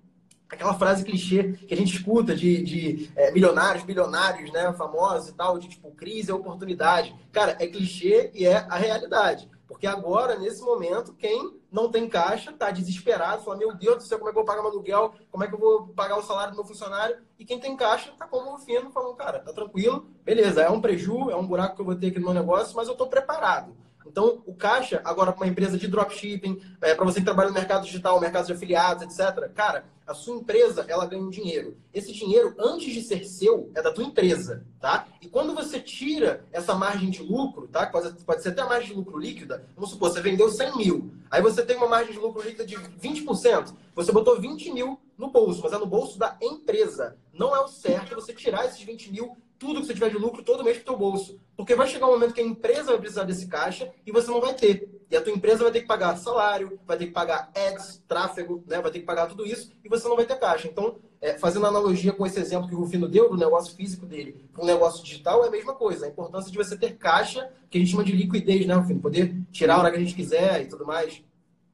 aquela 0.49 0.73
frase 0.73 1.05
clichê 1.05 1.53
que 1.53 1.73
a 1.73 1.77
gente 1.77 1.95
escuta 1.95 2.35
de, 2.35 2.63
de 2.63 3.11
é, 3.15 3.31
milionários, 3.31 3.83
bilionários, 3.83 4.51
né, 4.51 4.73
famosos 4.73 5.29
e 5.29 5.33
tal, 5.33 5.59
de 5.59 5.69
tipo, 5.69 5.91
crise 5.91 6.31
é 6.31 6.33
oportunidade. 6.33 7.15
Cara, 7.31 7.55
é 7.59 7.67
clichê 7.67 8.31
e 8.33 8.47
é 8.47 8.65
a 8.67 8.75
realidade. 8.75 9.47
Porque 9.71 9.87
agora, 9.87 10.37
nesse 10.37 10.61
momento, 10.61 11.13
quem 11.13 11.57
não 11.71 11.89
tem 11.89 12.05
caixa 12.09 12.51
está 12.51 12.69
desesperado, 12.71 13.41
fala, 13.41 13.55
meu 13.55 13.73
Deus 13.73 13.95
do 13.95 14.03
céu, 14.03 14.19
como 14.19 14.29
é 14.29 14.33
que 14.33 14.37
eu 14.37 14.43
vou 14.43 14.45
pagar 14.45 14.61
meu 14.61 14.69
aluguel? 14.69 15.13
Como 15.31 15.45
é 15.45 15.47
que 15.47 15.55
eu 15.55 15.59
vou 15.59 15.87
pagar 15.87 16.17
o 16.17 16.21
salário 16.21 16.51
do 16.51 16.57
meu 16.57 16.65
funcionário? 16.65 17.15
E 17.39 17.45
quem 17.45 17.57
tem 17.57 17.73
caixa 17.77 18.09
está 18.09 18.27
como 18.27 18.53
o 18.53 18.57
fino, 18.57 18.91
falando, 18.91 19.15
cara, 19.15 19.39
tá 19.39 19.53
tranquilo, 19.53 20.05
beleza, 20.25 20.61
é 20.61 20.69
um 20.69 20.81
preju, 20.81 21.31
é 21.31 21.37
um 21.37 21.47
buraco 21.47 21.75
que 21.75 21.81
eu 21.81 21.85
vou 21.85 21.95
ter 21.95 22.07
aqui 22.07 22.19
no 22.19 22.25
meu 22.25 22.33
negócio, 22.33 22.75
mas 22.75 22.87
eu 22.87 22.91
estou 22.91 23.07
preparado. 23.07 23.73
Então, 24.11 24.43
o 24.45 24.53
caixa, 24.53 24.99
agora 25.05 25.31
para 25.31 25.45
uma 25.45 25.49
empresa 25.49 25.77
de 25.77 25.87
dropshipping, 25.87 26.61
é, 26.81 26.93
para 26.93 27.05
você 27.05 27.19
que 27.19 27.25
trabalha 27.25 27.47
no 27.47 27.55
mercado 27.55 27.85
digital, 27.85 28.19
mercado 28.19 28.45
de 28.45 28.51
afiliados, 28.51 29.03
etc., 29.03 29.49
cara, 29.53 29.85
a 30.05 30.13
sua 30.13 30.35
empresa, 30.35 30.83
ela 30.89 31.05
ganha 31.05 31.23
um 31.23 31.29
dinheiro. 31.29 31.77
Esse 31.93 32.11
dinheiro, 32.11 32.53
antes 32.59 32.93
de 32.93 33.01
ser 33.03 33.23
seu, 33.23 33.71
é 33.73 33.81
da 33.81 33.93
tua 33.93 34.03
empresa, 34.03 34.65
tá? 34.81 35.07
E 35.21 35.29
quando 35.29 35.55
você 35.55 35.79
tira 35.79 36.43
essa 36.51 36.75
margem 36.75 37.09
de 37.09 37.23
lucro, 37.23 37.69
tá? 37.69 37.87
Pode, 37.87 38.21
pode 38.25 38.43
ser 38.43 38.49
até 38.49 38.61
a 38.61 38.67
margem 38.67 38.89
de 38.89 38.95
lucro 38.95 39.17
líquida, 39.17 39.65
vamos 39.75 39.91
supor, 39.91 40.11
você 40.11 40.19
vendeu 40.19 40.49
100 40.49 40.75
mil, 40.75 41.13
aí 41.29 41.41
você 41.41 41.63
tem 41.63 41.77
uma 41.77 41.87
margem 41.87 42.11
de 42.11 42.19
lucro 42.19 42.43
líquida 42.43 42.65
de 42.65 42.75
20%, 42.75 43.73
você 43.95 44.11
botou 44.11 44.41
20 44.41 44.73
mil 44.73 44.99
no 45.17 45.31
bolso, 45.31 45.61
mas 45.63 45.71
é 45.71 45.77
no 45.77 45.85
bolso 45.85 46.19
da 46.19 46.35
empresa. 46.41 47.15
Não 47.31 47.55
é 47.55 47.61
o 47.61 47.69
certo 47.69 48.15
você 48.15 48.33
tirar 48.33 48.65
esses 48.65 48.81
20 48.81 49.09
mil 49.09 49.37
tudo 49.61 49.79
que 49.79 49.85
você 49.85 49.93
tiver 49.93 50.09
de 50.09 50.17
lucro 50.17 50.41
todo 50.41 50.63
mês 50.63 50.77
para 50.77 50.81
o 50.81 50.85
teu 50.85 50.97
bolso. 50.97 51.39
Porque 51.55 51.75
vai 51.75 51.87
chegar 51.87 52.07
um 52.07 52.13
momento 52.13 52.33
que 52.33 52.41
a 52.41 52.43
empresa 52.43 52.85
vai 52.85 52.97
precisar 52.97 53.25
desse 53.25 53.45
caixa 53.45 53.93
e 54.03 54.11
você 54.11 54.31
não 54.31 54.41
vai 54.41 54.55
ter. 54.55 54.89
E 55.07 55.15
a 55.15 55.21
tua 55.21 55.31
empresa 55.31 55.61
vai 55.61 55.71
ter 55.71 55.81
que 55.81 55.87
pagar 55.87 56.17
salário, 56.17 56.79
vai 56.87 56.97
ter 56.97 57.05
que 57.05 57.11
pagar 57.11 57.51
ads, 57.55 58.03
tráfego, 58.07 58.63
né? 58.65 58.81
vai 58.81 58.89
ter 58.89 59.01
que 59.01 59.05
pagar 59.05 59.27
tudo 59.27 59.45
isso 59.45 59.71
e 59.85 59.87
você 59.87 60.07
não 60.07 60.15
vai 60.15 60.25
ter 60.25 60.39
caixa. 60.39 60.67
Então, 60.67 60.95
é, 61.21 61.37
fazendo 61.37 61.67
analogia 61.67 62.11
com 62.11 62.25
esse 62.25 62.39
exemplo 62.39 62.67
que 62.67 62.73
o 62.73 62.79
Rufino 62.79 63.07
deu 63.07 63.29
do 63.29 63.37
negócio 63.37 63.75
físico 63.75 64.07
dele 64.07 64.49
para 64.51 64.63
o 64.63 64.65
negócio 64.65 65.03
digital, 65.03 65.45
é 65.45 65.47
a 65.47 65.51
mesma 65.51 65.75
coisa. 65.75 66.07
A 66.07 66.09
importância 66.09 66.51
de 66.51 66.57
você 66.57 66.75
ter 66.75 66.97
caixa, 66.97 67.47
que 67.69 67.77
a 67.77 67.81
gente 67.81 67.91
chama 67.91 68.03
de 68.03 68.13
liquidez, 68.13 68.65
né, 68.65 68.73
Rufino? 68.73 68.99
Poder 68.99 69.35
tirar 69.51 69.75
a 69.75 69.79
hora 69.79 69.91
que 69.91 69.97
a 69.97 69.99
gente 69.99 70.15
quiser 70.15 70.63
e 70.63 70.65
tudo 70.65 70.87
mais. 70.87 71.23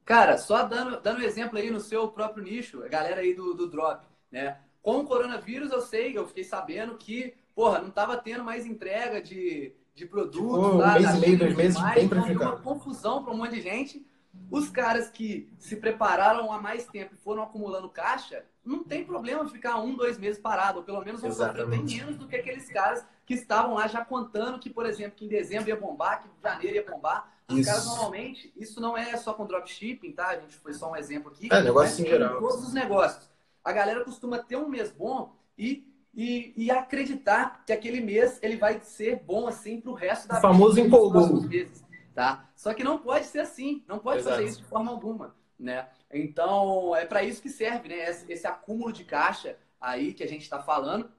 Cara, 0.04 0.36
só 0.36 0.64
dando, 0.64 1.00
dando 1.00 1.20
um 1.20 1.24
exemplo 1.24 1.56
aí 1.56 1.70
no 1.70 1.80
seu 1.80 2.06
próprio 2.08 2.44
nicho, 2.44 2.82
a 2.82 2.88
galera 2.88 3.22
aí 3.22 3.32
do, 3.32 3.54
do 3.54 3.66
Drop, 3.66 4.04
né? 4.30 4.58
Com 4.82 4.98
o 4.98 5.04
coronavírus, 5.04 5.70
eu 5.70 5.80
sei, 5.80 6.16
eu 6.16 6.26
fiquei 6.26 6.44
sabendo 6.44 6.96
que 6.96 7.34
porra, 7.58 7.80
não 7.80 7.90
tava 7.90 8.16
tendo 8.16 8.44
mais 8.44 8.64
entrega 8.64 9.20
de, 9.20 9.72
de 9.92 10.06
produtos. 10.06 10.40
Tipo, 10.40 10.76
lá, 10.76 10.94
um 10.94 11.00
mês 11.00 11.14
e 11.16 11.18
meio, 11.18 11.38
dois 11.38 11.56
meses, 11.56 11.80
mais, 11.80 11.94
bem 11.96 12.04
então 12.04 12.52
uma 12.52 12.56
confusão 12.60 13.24
para 13.24 13.34
um 13.34 13.36
monte 13.36 13.56
de 13.56 13.60
gente. 13.60 14.06
Os 14.48 14.70
caras 14.70 15.10
que 15.10 15.52
se 15.58 15.74
prepararam 15.74 16.52
há 16.52 16.62
mais 16.62 16.86
tempo 16.86 17.14
e 17.14 17.16
foram 17.16 17.42
acumulando 17.42 17.88
caixa, 17.88 18.44
não 18.64 18.84
tem 18.84 19.04
problema 19.04 19.44
ficar 19.48 19.80
um, 19.80 19.96
dois 19.96 20.16
meses 20.16 20.40
parado, 20.40 20.78
ou 20.78 20.84
pelo 20.84 21.04
menos 21.04 21.20
vão 21.20 21.32
sofrer 21.32 21.66
bem 21.66 21.82
menos 21.82 22.16
do 22.16 22.28
que 22.28 22.36
aqueles 22.36 22.68
caras 22.68 23.04
que 23.26 23.34
estavam 23.34 23.74
lá 23.74 23.88
já 23.88 24.04
contando 24.04 24.60
que, 24.60 24.70
por 24.70 24.86
exemplo, 24.86 25.16
que 25.16 25.24
em 25.24 25.28
dezembro 25.28 25.68
ia 25.68 25.76
bombar, 25.76 26.22
que 26.22 26.28
em 26.28 26.40
janeiro 26.40 26.76
ia 26.76 26.88
bombar. 26.88 27.28
Os 27.48 27.58
isso. 27.58 27.68
caras 27.68 27.86
normalmente, 27.86 28.52
isso 28.56 28.80
não 28.80 28.96
é 28.96 29.16
só 29.16 29.34
com 29.34 29.44
dropshipping, 29.44 30.12
tá? 30.12 30.28
A 30.28 30.38
gente 30.38 30.54
foi 30.54 30.74
só 30.74 30.92
um 30.92 30.96
exemplo 30.96 31.32
aqui. 31.32 31.48
É, 31.50 31.60
negócio 31.60 32.06
em 32.06 32.08
geral. 32.08 32.38
Todos 32.38 32.68
os 32.68 32.72
negócios. 32.72 33.28
A 33.64 33.72
galera 33.72 34.04
costuma 34.04 34.38
ter 34.38 34.54
um 34.54 34.68
mês 34.68 34.92
bom 34.92 35.34
e 35.58 35.87
e, 36.14 36.52
e, 36.56 36.70
acreditar 36.70 37.64
que 37.64 37.72
aquele 37.72 38.00
mês 38.00 38.38
ele 38.42 38.56
vai 38.56 38.80
ser 38.80 39.20
bom 39.24 39.46
assim 39.46 39.80
para 39.80 39.90
o 39.90 39.94
resto 39.94 40.26
da 40.26 40.38
o 40.38 40.40
famoso 40.40 40.80
empolgou. 40.80 41.42
Meses, 41.42 41.84
tá? 42.14 42.50
Só 42.56 42.74
que 42.74 42.82
não 42.82 42.98
pode 42.98 43.26
ser 43.26 43.40
assim, 43.40 43.84
não 43.86 43.98
pode 43.98 44.20
Exato. 44.20 44.36
fazer 44.36 44.48
isso 44.48 44.58
de 44.58 44.64
forma 44.64 44.90
alguma, 44.90 45.36
né? 45.58 45.88
Então 46.12 46.96
é 46.96 47.04
para 47.04 47.22
isso 47.22 47.42
que 47.42 47.50
serve, 47.50 47.88
né? 47.88 48.08
Esse, 48.08 48.32
esse, 48.32 48.46
acúmulo 48.46 48.92
de 48.92 49.04
caixa 49.04 49.56
aí 49.80 50.12
que 50.12 50.24
a 50.24 50.26
gente 50.26 50.42
está 50.42 50.60
falando 50.60 51.10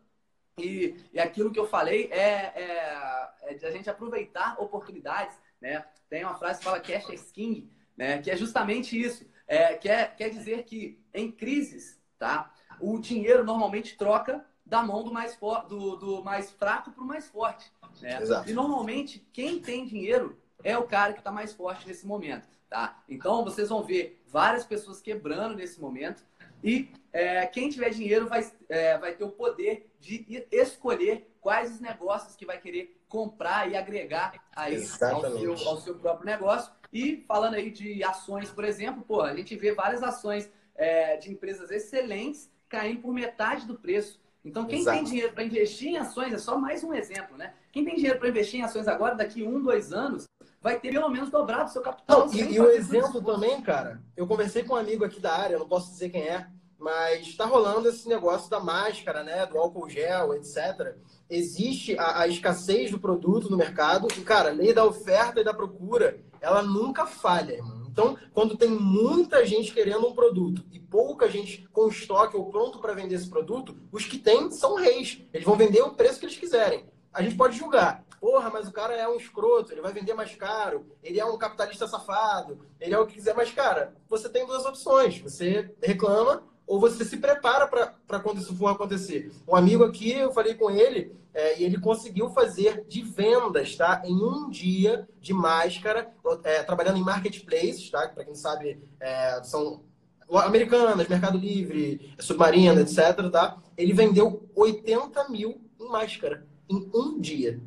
e, 0.58 0.96
e 1.14 1.20
aquilo 1.20 1.52
que 1.52 1.60
eu 1.60 1.68
falei 1.68 2.10
é, 2.12 2.52
é, 2.56 3.30
é 3.44 3.54
de 3.54 3.66
a 3.66 3.72
gente 3.72 3.90
aproveitar 3.90 4.60
oportunidades, 4.60 5.38
né? 5.62 5.86
Tem 6.10 6.24
uma 6.24 6.36
frase 6.36 6.60
que 6.60 6.66
fala 6.66 6.80
cash 6.80 7.10
is 7.10 7.32
king, 7.32 7.72
né? 7.96 8.22
Que 8.22 8.32
é 8.32 8.36
justamente 8.36 9.00
isso. 9.00 9.26
É, 9.48 9.76
quer, 9.76 10.16
quer 10.16 10.30
dizer 10.30 10.64
que 10.64 11.02
em 11.14 11.32
crises, 11.32 12.02
tá? 12.18 12.54
O 12.80 13.00
dinheiro 13.00 13.44
normalmente 13.44 13.98
troca 13.98 14.46
da 14.70 14.84
mão 14.84 15.04
do 15.04 15.12
mais, 15.12 15.38
do, 15.68 15.96
do 15.96 16.24
mais 16.24 16.52
fraco 16.52 16.92
para 16.92 17.04
o 17.04 17.08
mais 17.08 17.28
forte. 17.28 17.72
Né? 18.02 18.20
E 18.48 18.54
normalmente, 18.54 19.28
quem 19.34 19.60
tem 19.60 19.86
dinheiro 19.86 20.38
é 20.64 20.78
o 20.78 20.84
cara 20.84 21.14
que 21.14 21.20
está 21.20 21.32
mais 21.32 21.52
forte 21.52 21.88
nesse 21.88 22.06
momento. 22.06 22.48
Tá? 22.70 23.02
Então, 23.10 23.44
vocês 23.44 23.70
vão 23.70 23.84
ver 23.84 24.24
várias 24.28 24.64
pessoas 24.64 25.02
quebrando 25.02 25.56
nesse 25.56 25.82
momento. 25.82 26.24
E 26.64 26.92
é, 27.12 27.46
quem 27.48 27.70
tiver 27.70 27.90
dinheiro 27.90 28.28
vai, 28.28 28.48
é, 28.68 28.98
vai 28.98 29.14
ter 29.14 29.24
o 29.24 29.32
poder 29.32 29.92
de 30.00 30.46
escolher 30.52 31.34
quais 31.42 31.72
os 31.72 31.80
negócios 31.80 32.36
que 32.36 32.46
vai 32.46 32.60
querer 32.60 33.02
comprar 33.08 33.72
e 33.72 33.76
agregar 33.76 34.34
aí 34.56 34.76
ao 34.76 34.82
seu, 34.82 35.68
ao 35.68 35.78
seu, 35.78 35.96
próprio 35.96 36.26
negócio. 36.26 36.72
E 36.94 37.24
falando 37.28 37.56
aí 37.56 37.72
de 37.72 38.04
ações, 38.04 38.52
por 38.52 38.64
exemplo, 38.64 39.04
pô, 39.04 39.22
a 39.22 39.36
gente 39.36 39.56
vê 39.56 39.74
várias 39.74 40.04
ações 40.04 40.52
é, 40.76 41.18
de 41.18 41.32
empresas 41.32 41.72
excelentes 41.72 42.52
caindo 42.68 43.02
por 43.02 43.12
metade 43.12 43.66
do 43.66 43.76
preço. 43.76 44.22
Então, 44.44 44.66
quem 44.66 44.80
Exato. 44.80 44.98
tem 44.98 45.06
dinheiro 45.06 45.34
para 45.34 45.44
investir 45.44 45.90
em 45.90 45.98
ações, 45.98 46.34
é 46.34 46.38
só 46.38 46.58
mais 46.58 46.84
um 46.84 46.94
exemplo, 46.94 47.38
né? 47.38 47.54
Quem 47.72 47.84
tem 47.84 47.96
dinheiro 47.96 48.18
para 48.18 48.30
investir 48.30 48.60
em 48.60 48.64
ações 48.64 48.88
agora, 48.88 49.16
daqui 49.16 49.44
um, 49.44 49.62
dois 49.62 49.92
anos, 49.92 50.28
vai 50.62 50.80
ter 50.80 50.92
pelo 50.92 51.10
menos 51.10 51.30
dobrado 51.30 51.70
seu 51.70 51.82
capital. 51.82 52.28
Não, 52.28 52.34
e, 52.34 52.54
e 52.54 52.60
o 52.60 52.70
exemplo 52.72 53.22
também, 53.22 53.62
cara, 53.62 54.02
eu 54.16 54.26
conversei 54.26 54.64
com 54.64 54.74
um 54.74 54.78
amigo 54.78 55.04
aqui 55.04 55.20
da 55.20 55.36
área, 55.36 55.60
não 55.60 55.68
posso 55.68 55.92
dizer 55.92 56.10
quem 56.10 56.22
é, 56.22 56.48
mas 56.78 57.28
está 57.28 57.46
rolando 57.46 57.90
esse 57.90 58.08
negócio 58.08 58.50
da 58.50 58.60
máscara, 58.62 59.24
né? 59.24 59.46
Do 59.46 59.58
álcool 59.58 59.90
gel, 59.90 60.34
etc. 60.34 60.96
Existe 61.30 62.00
a, 62.00 62.22
a 62.22 62.28
escassez 62.28 62.90
do 62.90 63.00
produto 63.00 63.50
no 63.50 63.58
mercado 63.58 64.08
e, 64.18 64.22
cara, 64.22 64.50
a 64.50 64.54
lei 64.54 64.74
da 64.74 64.86
oferta 64.86 65.42
e 65.42 65.44
da 65.44 65.54
procura, 65.54 66.18
ela 66.40 66.62
nunca 66.62 67.06
falha, 67.06 67.54
irmão. 67.54 67.79
Então, 68.00 68.18
quando 68.34 68.56
tem 68.56 68.70
muita 68.70 69.46
gente 69.46 69.74
querendo 69.74 70.08
um 70.08 70.14
produto 70.14 70.64
e 70.72 70.80
pouca 70.80 71.30
gente 71.30 71.68
com 71.74 71.90
estoque 71.90 72.38
ou 72.38 72.50
pronto 72.50 72.80
para 72.80 72.94
vender 72.94 73.16
esse 73.16 73.30
produto, 73.30 73.76
os 73.92 74.06
que 74.06 74.18
têm 74.18 74.50
são 74.52 74.76
reis. 74.76 75.22
Eles 75.34 75.46
vão 75.46 75.58
vender 75.58 75.82
o 75.82 75.94
preço 75.94 76.18
que 76.18 76.26
eles 76.26 76.38
quiserem. 76.38 76.86
A 77.12 77.22
gente 77.22 77.36
pode 77.36 77.58
julgar. 77.58 78.06
Porra, 78.22 78.50
mas 78.50 78.70
o 78.70 78.72
cara 78.72 78.96
é 78.96 79.08
um 79.08 79.18
escroto, 79.18 79.74
ele 79.74 79.82
vai 79.82 79.92
vender 79.92 80.14
mais 80.14 80.34
caro, 80.36 80.86
ele 81.04 81.20
é 81.20 81.26
um 81.26 81.38
capitalista 81.38 81.88
safado, 81.88 82.60
ele 82.80 82.94
é 82.94 83.00
o 83.00 83.06
que 83.06 83.16
quiser. 83.16 83.36
Mas, 83.36 83.52
cara, 83.52 83.94
você 84.08 84.30
tem 84.30 84.46
duas 84.46 84.66
opções. 84.66 85.20
Você 85.20 85.74
reclama 85.84 86.44
ou 86.70 86.80
você 86.80 87.04
se 87.04 87.18
prepara 87.18 87.68
para 87.68 88.20
quando 88.20 88.38
isso 88.38 88.56
for 88.56 88.68
acontecer. 88.68 89.32
Um 89.48 89.56
amigo 89.56 89.84
aqui, 89.84 90.12
eu 90.12 90.32
falei 90.32 90.54
com 90.54 90.70
ele, 90.70 91.12
é, 91.34 91.60
e 91.60 91.64
ele 91.64 91.80
conseguiu 91.80 92.30
fazer 92.30 92.86
de 92.88 93.02
vendas, 93.02 93.76
tá? 93.76 94.04
Em 94.06 94.14
um 94.14 94.48
dia 94.52 95.10
de 95.20 95.34
máscara, 95.34 96.14
é, 96.44 96.62
trabalhando 96.62 97.00
em 97.00 97.04
marketplaces, 97.04 97.90
tá? 97.90 98.08
Para 98.10 98.24
quem 98.24 98.36
sabe, 98.36 98.80
é, 99.00 99.42
são 99.42 99.84
Americanas, 100.32 101.08
Mercado 101.08 101.40
Livre, 101.40 102.14
Submarina, 102.20 102.82
etc. 102.82 103.32
Tá? 103.32 103.58
Ele 103.76 103.92
vendeu 103.92 104.48
80 104.56 105.28
mil 105.30 105.60
em 105.80 105.90
máscara 105.90 106.46
em 106.70 106.88
um 106.94 107.20
dia. 107.20 107.60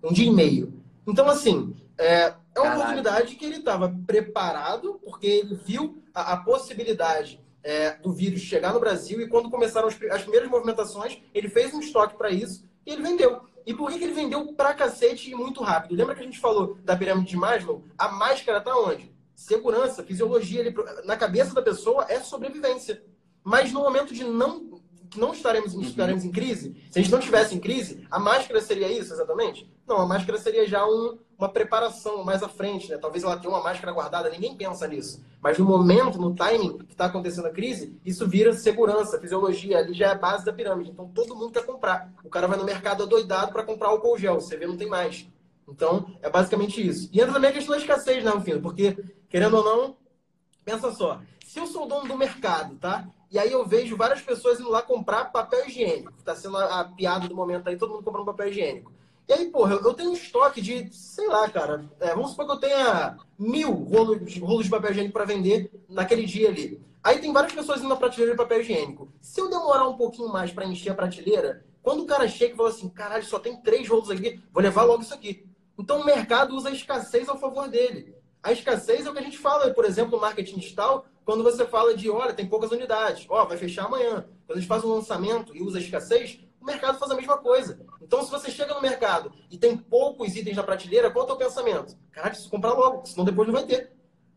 Um 0.00 0.12
dia 0.12 0.28
e 0.28 0.30
meio. 0.30 0.80
Então, 1.04 1.28
assim, 1.28 1.74
é, 1.98 2.32
é 2.54 2.60
uma 2.60 2.74
oportunidade 2.76 3.34
que 3.34 3.44
ele 3.44 3.56
estava 3.56 3.92
preparado, 4.06 5.00
porque 5.02 5.26
ele 5.26 5.56
viu 5.56 6.00
a, 6.14 6.34
a 6.34 6.36
possibilidade 6.36 7.43
é, 7.64 7.96
do 7.96 8.12
vírus 8.12 8.40
chegar 8.40 8.72
no 8.72 8.78
Brasil 8.78 9.20
e 9.20 9.28
quando 9.28 9.50
começaram 9.50 9.88
as, 9.88 10.00
as 10.12 10.22
primeiras 10.22 10.48
movimentações, 10.48 11.18
ele 11.34 11.48
fez 11.48 11.74
um 11.74 11.80
estoque 11.80 12.16
para 12.16 12.30
isso 12.30 12.64
e 12.86 12.92
ele 12.92 13.02
vendeu. 13.02 13.40
E 13.66 13.74
por 13.74 13.90
que, 13.90 13.98
que 13.98 14.04
ele 14.04 14.12
vendeu 14.12 14.52
pra 14.52 14.74
cacete 14.74 15.30
e 15.30 15.34
muito 15.34 15.62
rápido? 15.62 15.96
Lembra 15.96 16.14
que 16.14 16.20
a 16.20 16.24
gente 16.24 16.38
falou 16.38 16.78
da 16.84 16.94
pirâmide 16.94 17.30
de 17.30 17.36
Maslow? 17.36 17.82
A 17.98 18.08
máscara 18.08 18.60
tá 18.60 18.76
onde? 18.76 19.14
segurança, 19.34 20.02
fisiologia, 20.02 20.60
ele, 20.60 20.74
na 21.04 21.16
cabeça 21.16 21.54
da 21.54 21.62
pessoa 21.62 22.06
é 22.08 22.20
sobrevivência. 22.20 23.02
Mas 23.42 23.72
no 23.72 23.80
momento 23.80 24.14
de 24.14 24.24
não 24.24 24.82
que 25.10 25.20
não 25.20 25.32
estaremos, 25.32 25.74
uhum. 25.74 25.82
estaremos 25.82 26.24
em 26.24 26.32
crise, 26.32 26.74
se 26.90 26.98
a 26.98 27.02
gente 27.02 27.12
não 27.12 27.20
estivesse 27.20 27.54
em 27.54 27.60
crise, 27.60 28.04
a 28.10 28.18
máscara 28.18 28.60
seria 28.60 28.90
isso 28.90 29.12
exatamente? 29.12 29.70
Não, 29.86 29.98
a 29.98 30.06
máscara 30.06 30.38
seria 30.38 30.66
já 30.66 30.84
um, 30.84 31.18
uma 31.38 31.48
preparação 31.48 32.24
mais 32.24 32.42
à 32.42 32.48
frente, 32.48 32.90
né? 32.90 32.98
Talvez 32.98 33.24
ela 33.24 33.36
tenha 33.36 33.52
uma 33.52 33.62
máscara 33.62 33.92
guardada, 33.92 34.30
ninguém 34.30 34.56
pensa 34.56 34.86
nisso. 34.86 35.22
Mas 35.40 35.58
no 35.58 35.64
momento, 35.64 36.18
no 36.18 36.34
timing 36.34 36.78
que 36.78 36.92
está 36.92 37.06
acontecendo 37.06 37.46
a 37.46 37.50
crise, 37.50 37.98
isso 38.04 38.26
vira 38.26 38.52
segurança, 38.52 39.20
fisiologia, 39.20 39.78
ali 39.78 39.94
já 39.94 40.06
é 40.06 40.10
a 40.12 40.14
base 40.14 40.44
da 40.44 40.52
pirâmide. 40.52 40.90
Então 40.90 41.08
todo 41.08 41.34
mundo 41.34 41.52
quer 41.52 41.66
comprar. 41.66 42.12
O 42.24 42.28
cara 42.28 42.46
vai 42.46 42.56
no 42.56 42.64
mercado 42.64 43.02
adoidado 43.02 43.52
para 43.52 43.64
comprar 43.64 43.88
álcool 43.88 44.18
gel, 44.18 44.40
você 44.40 44.56
vê, 44.56 44.66
não 44.66 44.76
tem 44.76 44.88
mais. 44.88 45.26
Então, 45.68 46.14
é 46.22 46.28
basicamente 46.28 46.86
isso. 46.86 47.08
E 47.12 47.20
entra 47.20 47.32
também 47.32 47.50
a 47.50 47.52
questão 47.52 47.74
da 47.74 47.80
escassez, 47.80 48.22
né, 48.22 48.30
Rufino? 48.30 48.60
Porque, 48.60 48.96
querendo 49.28 49.56
ou 49.56 49.64
não, 49.64 49.96
pensa 50.64 50.92
só. 50.92 51.20
Se 51.46 51.58
eu 51.58 51.66
sou 51.66 51.86
dono 51.86 52.06
do 52.06 52.16
mercado, 52.16 52.76
tá? 52.76 53.08
E 53.30 53.38
aí 53.38 53.50
eu 53.50 53.66
vejo 53.66 53.96
várias 53.96 54.20
pessoas 54.20 54.60
indo 54.60 54.70
lá 54.70 54.82
comprar 54.82 55.32
papel 55.32 55.66
higiênico. 55.66 56.12
Tá 56.24 56.36
sendo 56.36 56.56
a 56.56 56.84
piada 56.84 57.28
do 57.28 57.34
momento 57.34 57.68
aí, 57.68 57.76
todo 57.76 57.92
mundo 57.92 58.04
comprando 58.04 58.26
papel 58.26 58.48
higiênico. 58.48 58.92
E 59.26 59.32
aí, 59.32 59.46
porra, 59.46 59.74
eu, 59.74 59.94
tenho 59.94 60.10
um 60.10 60.14
estoque 60.14 60.60
de, 60.60 60.92
sei 60.92 61.26
lá, 61.26 61.48
cara, 61.48 61.84
é, 61.98 62.14
vamos 62.14 62.30
supor 62.30 62.44
que 62.44 62.52
eu 62.52 62.60
tenha 62.60 63.16
mil 63.38 63.72
rolos, 63.72 64.36
rolos 64.38 64.64
de 64.64 64.70
papel 64.70 64.90
higiênico 64.90 65.14
para 65.14 65.24
vender 65.24 65.70
naquele 65.88 66.26
dia 66.26 66.50
ali. 66.50 66.80
Aí 67.02 67.18
tem 67.18 67.32
várias 67.32 67.52
pessoas 67.52 67.80
indo 67.80 67.88
na 67.88 67.96
prateleira 67.96 68.32
de 68.32 68.38
papel 68.38 68.60
higiênico. 68.60 69.08
Se 69.20 69.40
eu 69.40 69.48
demorar 69.48 69.88
um 69.88 69.96
pouquinho 69.96 70.28
mais 70.28 70.52
para 70.52 70.66
encher 70.66 70.90
a 70.90 70.94
prateleira, 70.94 71.64
quando 71.82 72.02
o 72.02 72.06
cara 72.06 72.28
chega 72.28 72.54
e 72.54 72.56
fala 72.56 72.68
assim, 72.68 72.88
caralho, 72.88 73.24
só 73.24 73.38
tem 73.38 73.56
três 73.60 73.88
rolos 73.88 74.10
aqui, 74.10 74.42
vou 74.52 74.62
levar 74.62 74.84
logo 74.84 75.02
isso 75.02 75.14
aqui. 75.14 75.46
Então 75.78 76.00
o 76.00 76.04
mercado 76.04 76.54
usa 76.54 76.68
a 76.68 76.72
escassez 76.72 77.28
ao 77.28 77.38
favor 77.38 77.68
dele. 77.68 78.14
A 78.42 78.52
escassez 78.52 79.06
é 79.06 79.10
o 79.10 79.12
que 79.12 79.18
a 79.18 79.22
gente 79.22 79.38
fala, 79.38 79.72
por 79.72 79.86
exemplo, 79.86 80.12
no 80.12 80.20
marketing 80.20 80.58
digital, 80.58 81.06
quando 81.24 81.42
você 81.42 81.66
fala 81.66 81.94
de, 81.96 82.10
olha, 82.10 82.34
tem 82.34 82.46
poucas 82.46 82.70
unidades, 82.70 83.26
ó, 83.28 83.44
vai 83.46 83.56
fechar 83.56 83.86
amanhã. 83.86 84.26
Quando 84.46 84.58
a 84.58 84.60
gente 84.60 84.68
faz 84.68 84.84
um 84.84 84.94
lançamento 84.94 85.56
e 85.56 85.62
usa 85.62 85.78
a 85.78 85.80
escassez, 85.80 86.40
o 86.64 86.66
mercado 86.66 86.98
faz 86.98 87.12
a 87.12 87.14
mesma 87.14 87.36
coisa. 87.36 87.78
Então, 88.00 88.24
se 88.24 88.30
você 88.30 88.50
chega 88.50 88.72
no 88.72 88.80
mercado 88.80 89.30
e 89.50 89.58
tem 89.58 89.76
poucos 89.76 90.34
itens 90.34 90.56
na 90.56 90.62
prateleira, 90.62 91.10
qual 91.10 91.24
é 91.24 91.24
o 91.26 91.36
teu 91.36 91.46
pensamento? 91.46 91.94
Caralho, 92.10 92.32
preciso 92.32 92.50
comprar 92.50 92.72
logo, 92.72 93.04
senão 93.04 93.22
depois 93.22 93.46
não 93.46 93.54
vai 93.54 93.66
ter. 93.66 93.92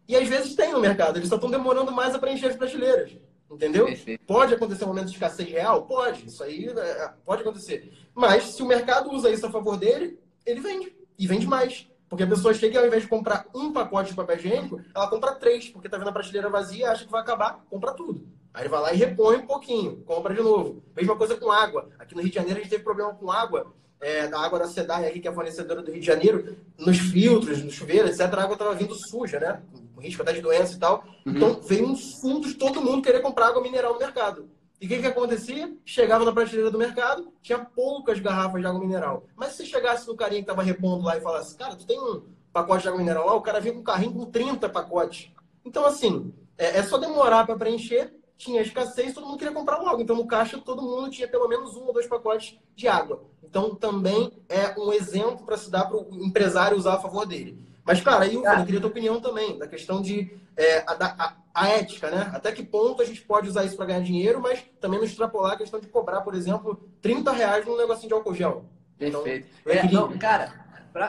E 0.05 0.15
às 0.15 0.27
vezes 0.27 0.53
tem 0.53 0.73
no 0.73 0.81
mercado, 0.81 1.17
eles 1.17 1.29
só 1.29 1.35
estão 1.35 1.49
demorando 1.49 1.89
mais 1.91 2.13
a 2.13 2.19
preencher 2.19 2.47
as 2.47 2.57
prateleiras. 2.57 3.17
Entendeu? 3.49 3.87
Pode 4.27 4.53
acontecer 4.53 4.83
um 4.83 4.87
momento 4.87 5.05
de 5.05 5.13
escassez 5.13 5.49
real? 5.49 5.83
Pode. 5.83 6.27
Isso 6.27 6.43
aí 6.43 6.67
é, 6.67 7.13
pode 7.23 7.43
acontecer. 7.43 7.93
Mas 8.13 8.43
se 8.43 8.61
o 8.61 8.65
mercado 8.65 9.09
usa 9.09 9.31
isso 9.31 9.45
a 9.45 9.49
favor 9.49 9.77
dele, 9.77 10.19
ele 10.45 10.59
vende 10.59 10.93
e 11.17 11.25
vende 11.25 11.47
mais. 11.47 11.87
Porque 12.09 12.23
a 12.23 12.27
pessoa 12.27 12.53
chega 12.53 12.75
e 12.75 12.77
ao 12.77 12.87
invés 12.87 13.03
de 13.03 13.09
comprar 13.09 13.47
um 13.55 13.71
pacote 13.71 14.09
de 14.09 14.15
papel 14.15 14.35
higiênico, 14.35 14.81
ela 14.93 15.09
compra 15.09 15.35
três, 15.35 15.69
porque 15.69 15.87
tá 15.87 15.97
vendo 15.97 16.09
a 16.09 16.13
prateleira 16.13 16.49
vazia, 16.49 16.91
acha 16.91 17.05
que 17.05 17.11
vai 17.11 17.21
acabar, 17.21 17.65
compra 17.69 17.93
tudo. 17.93 18.27
Aí 18.57 18.63
ele 18.63 18.69
vai 18.69 18.81
lá 18.81 18.91
e 18.91 18.97
repõe 18.97 19.37
um 19.37 19.45
pouquinho, 19.45 19.97
compra 19.97 20.33
de 20.33 20.41
novo. 20.41 20.81
Mesma 20.95 21.15
coisa 21.15 21.37
com 21.37 21.51
água. 21.51 21.89
Aqui 21.99 22.15
no 22.15 22.21
Rio 22.21 22.31
de 22.31 22.35
Janeiro 22.35 22.59
a 22.59 22.63
gente 22.63 22.71
teve 22.71 22.83
problema 22.83 23.13
com 23.13 23.31
água, 23.31 23.71
é, 24.01 24.25
da 24.27 24.39
água 24.39 24.57
da 24.57 24.67
SEDAI 24.67 25.05
aqui, 25.05 25.19
que 25.19 25.27
é 25.27 25.31
a 25.31 25.33
fornecedora 25.33 25.83
do 25.83 25.91
Rio 25.91 25.99
de 26.01 26.07
Janeiro, 26.07 26.57
nos 26.75 26.97
filtros, 26.97 27.63
no 27.63 27.69
chuveiro, 27.69 28.07
etc. 28.07 28.21
A 28.21 28.41
água 28.41 28.53
estava 28.53 28.73
vindo 28.73 28.95
suja, 28.95 29.39
né? 29.39 29.61
Com 29.93 30.01
risco 30.01 30.23
até 30.23 30.33
de 30.33 30.41
doença 30.41 30.73
e 30.73 30.79
tal. 30.79 31.03
Uhum. 31.23 31.33
Então 31.35 31.61
veio 31.61 31.85
uns 31.85 32.15
fundos 32.19 32.55
todo 32.55 32.81
mundo 32.81 33.03
querer 33.03 33.21
comprar 33.21 33.49
água 33.49 33.61
mineral 33.61 33.93
no 33.93 33.99
mercado. 33.99 34.49
E 34.81 34.87
o 34.87 34.89
que, 34.89 35.01
que 35.01 35.05
acontecia? 35.05 35.71
Chegava 35.85 36.25
na 36.25 36.31
prateleira 36.31 36.71
do 36.71 36.79
mercado, 36.79 37.31
tinha 37.43 37.59
poucas 37.59 38.19
garrafas 38.19 38.59
de 38.59 38.65
água 38.65 38.81
mineral. 38.81 39.27
Mas 39.35 39.49
se 39.49 39.67
chegasse 39.67 40.07
no 40.07 40.15
carinha 40.15 40.41
que 40.41 40.49
estava 40.49 40.63
repondo 40.63 41.05
lá 41.05 41.15
e 41.15 41.21
falasse, 41.21 41.55
cara, 41.55 41.75
tu 41.75 41.85
tem 41.85 41.99
um 41.99 42.23
pacote 42.51 42.81
de 42.81 42.87
água 42.87 42.99
mineral 42.99 43.27
lá, 43.27 43.35
o 43.35 43.41
cara 43.41 43.59
vinha 43.59 43.75
com 43.75 43.81
um 43.81 43.83
carrinho 43.83 44.13
com 44.13 44.25
30 44.25 44.67
pacotes. 44.67 45.29
Então, 45.63 45.85
assim, 45.85 46.33
é, 46.57 46.79
é 46.79 46.83
só 46.83 46.97
demorar 46.97 47.45
para 47.45 47.55
preencher, 47.55 48.16
tinha 48.37 48.61
escassez, 48.61 49.13
todo 49.13 49.25
mundo 49.25 49.37
queria 49.37 49.53
comprar 49.53 49.77
logo. 49.77 50.01
Então, 50.01 50.15
no 50.15 50.27
caixa, 50.27 50.57
todo 50.57 50.81
mundo 50.81 51.09
tinha 51.09 51.27
pelo 51.27 51.47
menos 51.47 51.75
um 51.75 51.85
ou 51.85 51.93
dois 51.93 52.07
pacotes 52.07 52.57
de 52.75 52.87
água. 52.87 53.23
Então, 53.43 53.73
também 53.73 54.31
é 54.47 54.79
um 54.79 54.93
exemplo 54.93 55.45
para 55.45 55.57
se 55.57 55.71
dar 55.71 55.85
para 55.85 55.97
o 55.97 56.23
empresário 56.23 56.77
usar 56.77 56.95
a 56.95 56.99
favor 56.99 57.25
dele. 57.25 57.57
Mas, 57.83 58.01
cara, 58.01 58.25
aí 58.25 58.35
eu, 58.35 58.43
eu 58.43 58.65
queria 58.65 58.79
a 58.79 58.81
tua 58.81 58.89
opinião 58.89 59.21
também, 59.21 59.57
da 59.57 59.65
questão 59.65 60.01
de 60.01 60.29
é, 60.57 60.79
a, 60.79 60.93
a, 60.93 61.35
a, 61.53 61.69
ética, 61.69 62.11
né? 62.11 62.29
Até 62.33 62.51
que 62.51 62.61
ponto 62.61 63.01
a 63.01 63.05
gente 63.05 63.21
pode 63.21 63.47
usar 63.47 63.63
isso 63.63 63.77
para 63.77 63.85
ganhar 63.85 64.01
dinheiro, 64.01 64.41
mas 64.41 64.61
também 64.81 64.99
não 64.99 65.05
extrapolar 65.05 65.53
a 65.53 65.57
questão 65.57 65.79
de 65.79 65.87
cobrar, 65.87 66.19
por 66.21 66.35
exemplo, 66.35 66.77
30 67.01 67.31
reais 67.31 67.65
num 67.65 67.77
negocinho 67.77 68.09
de 68.09 68.13
álcool 68.13 68.35
gel. 68.35 68.65
Então, 68.99 69.23
Perfeito. 69.23 69.47
Então, 69.65 69.73
é, 69.73 70.09
não, 70.09 70.17
cara, 70.17 70.66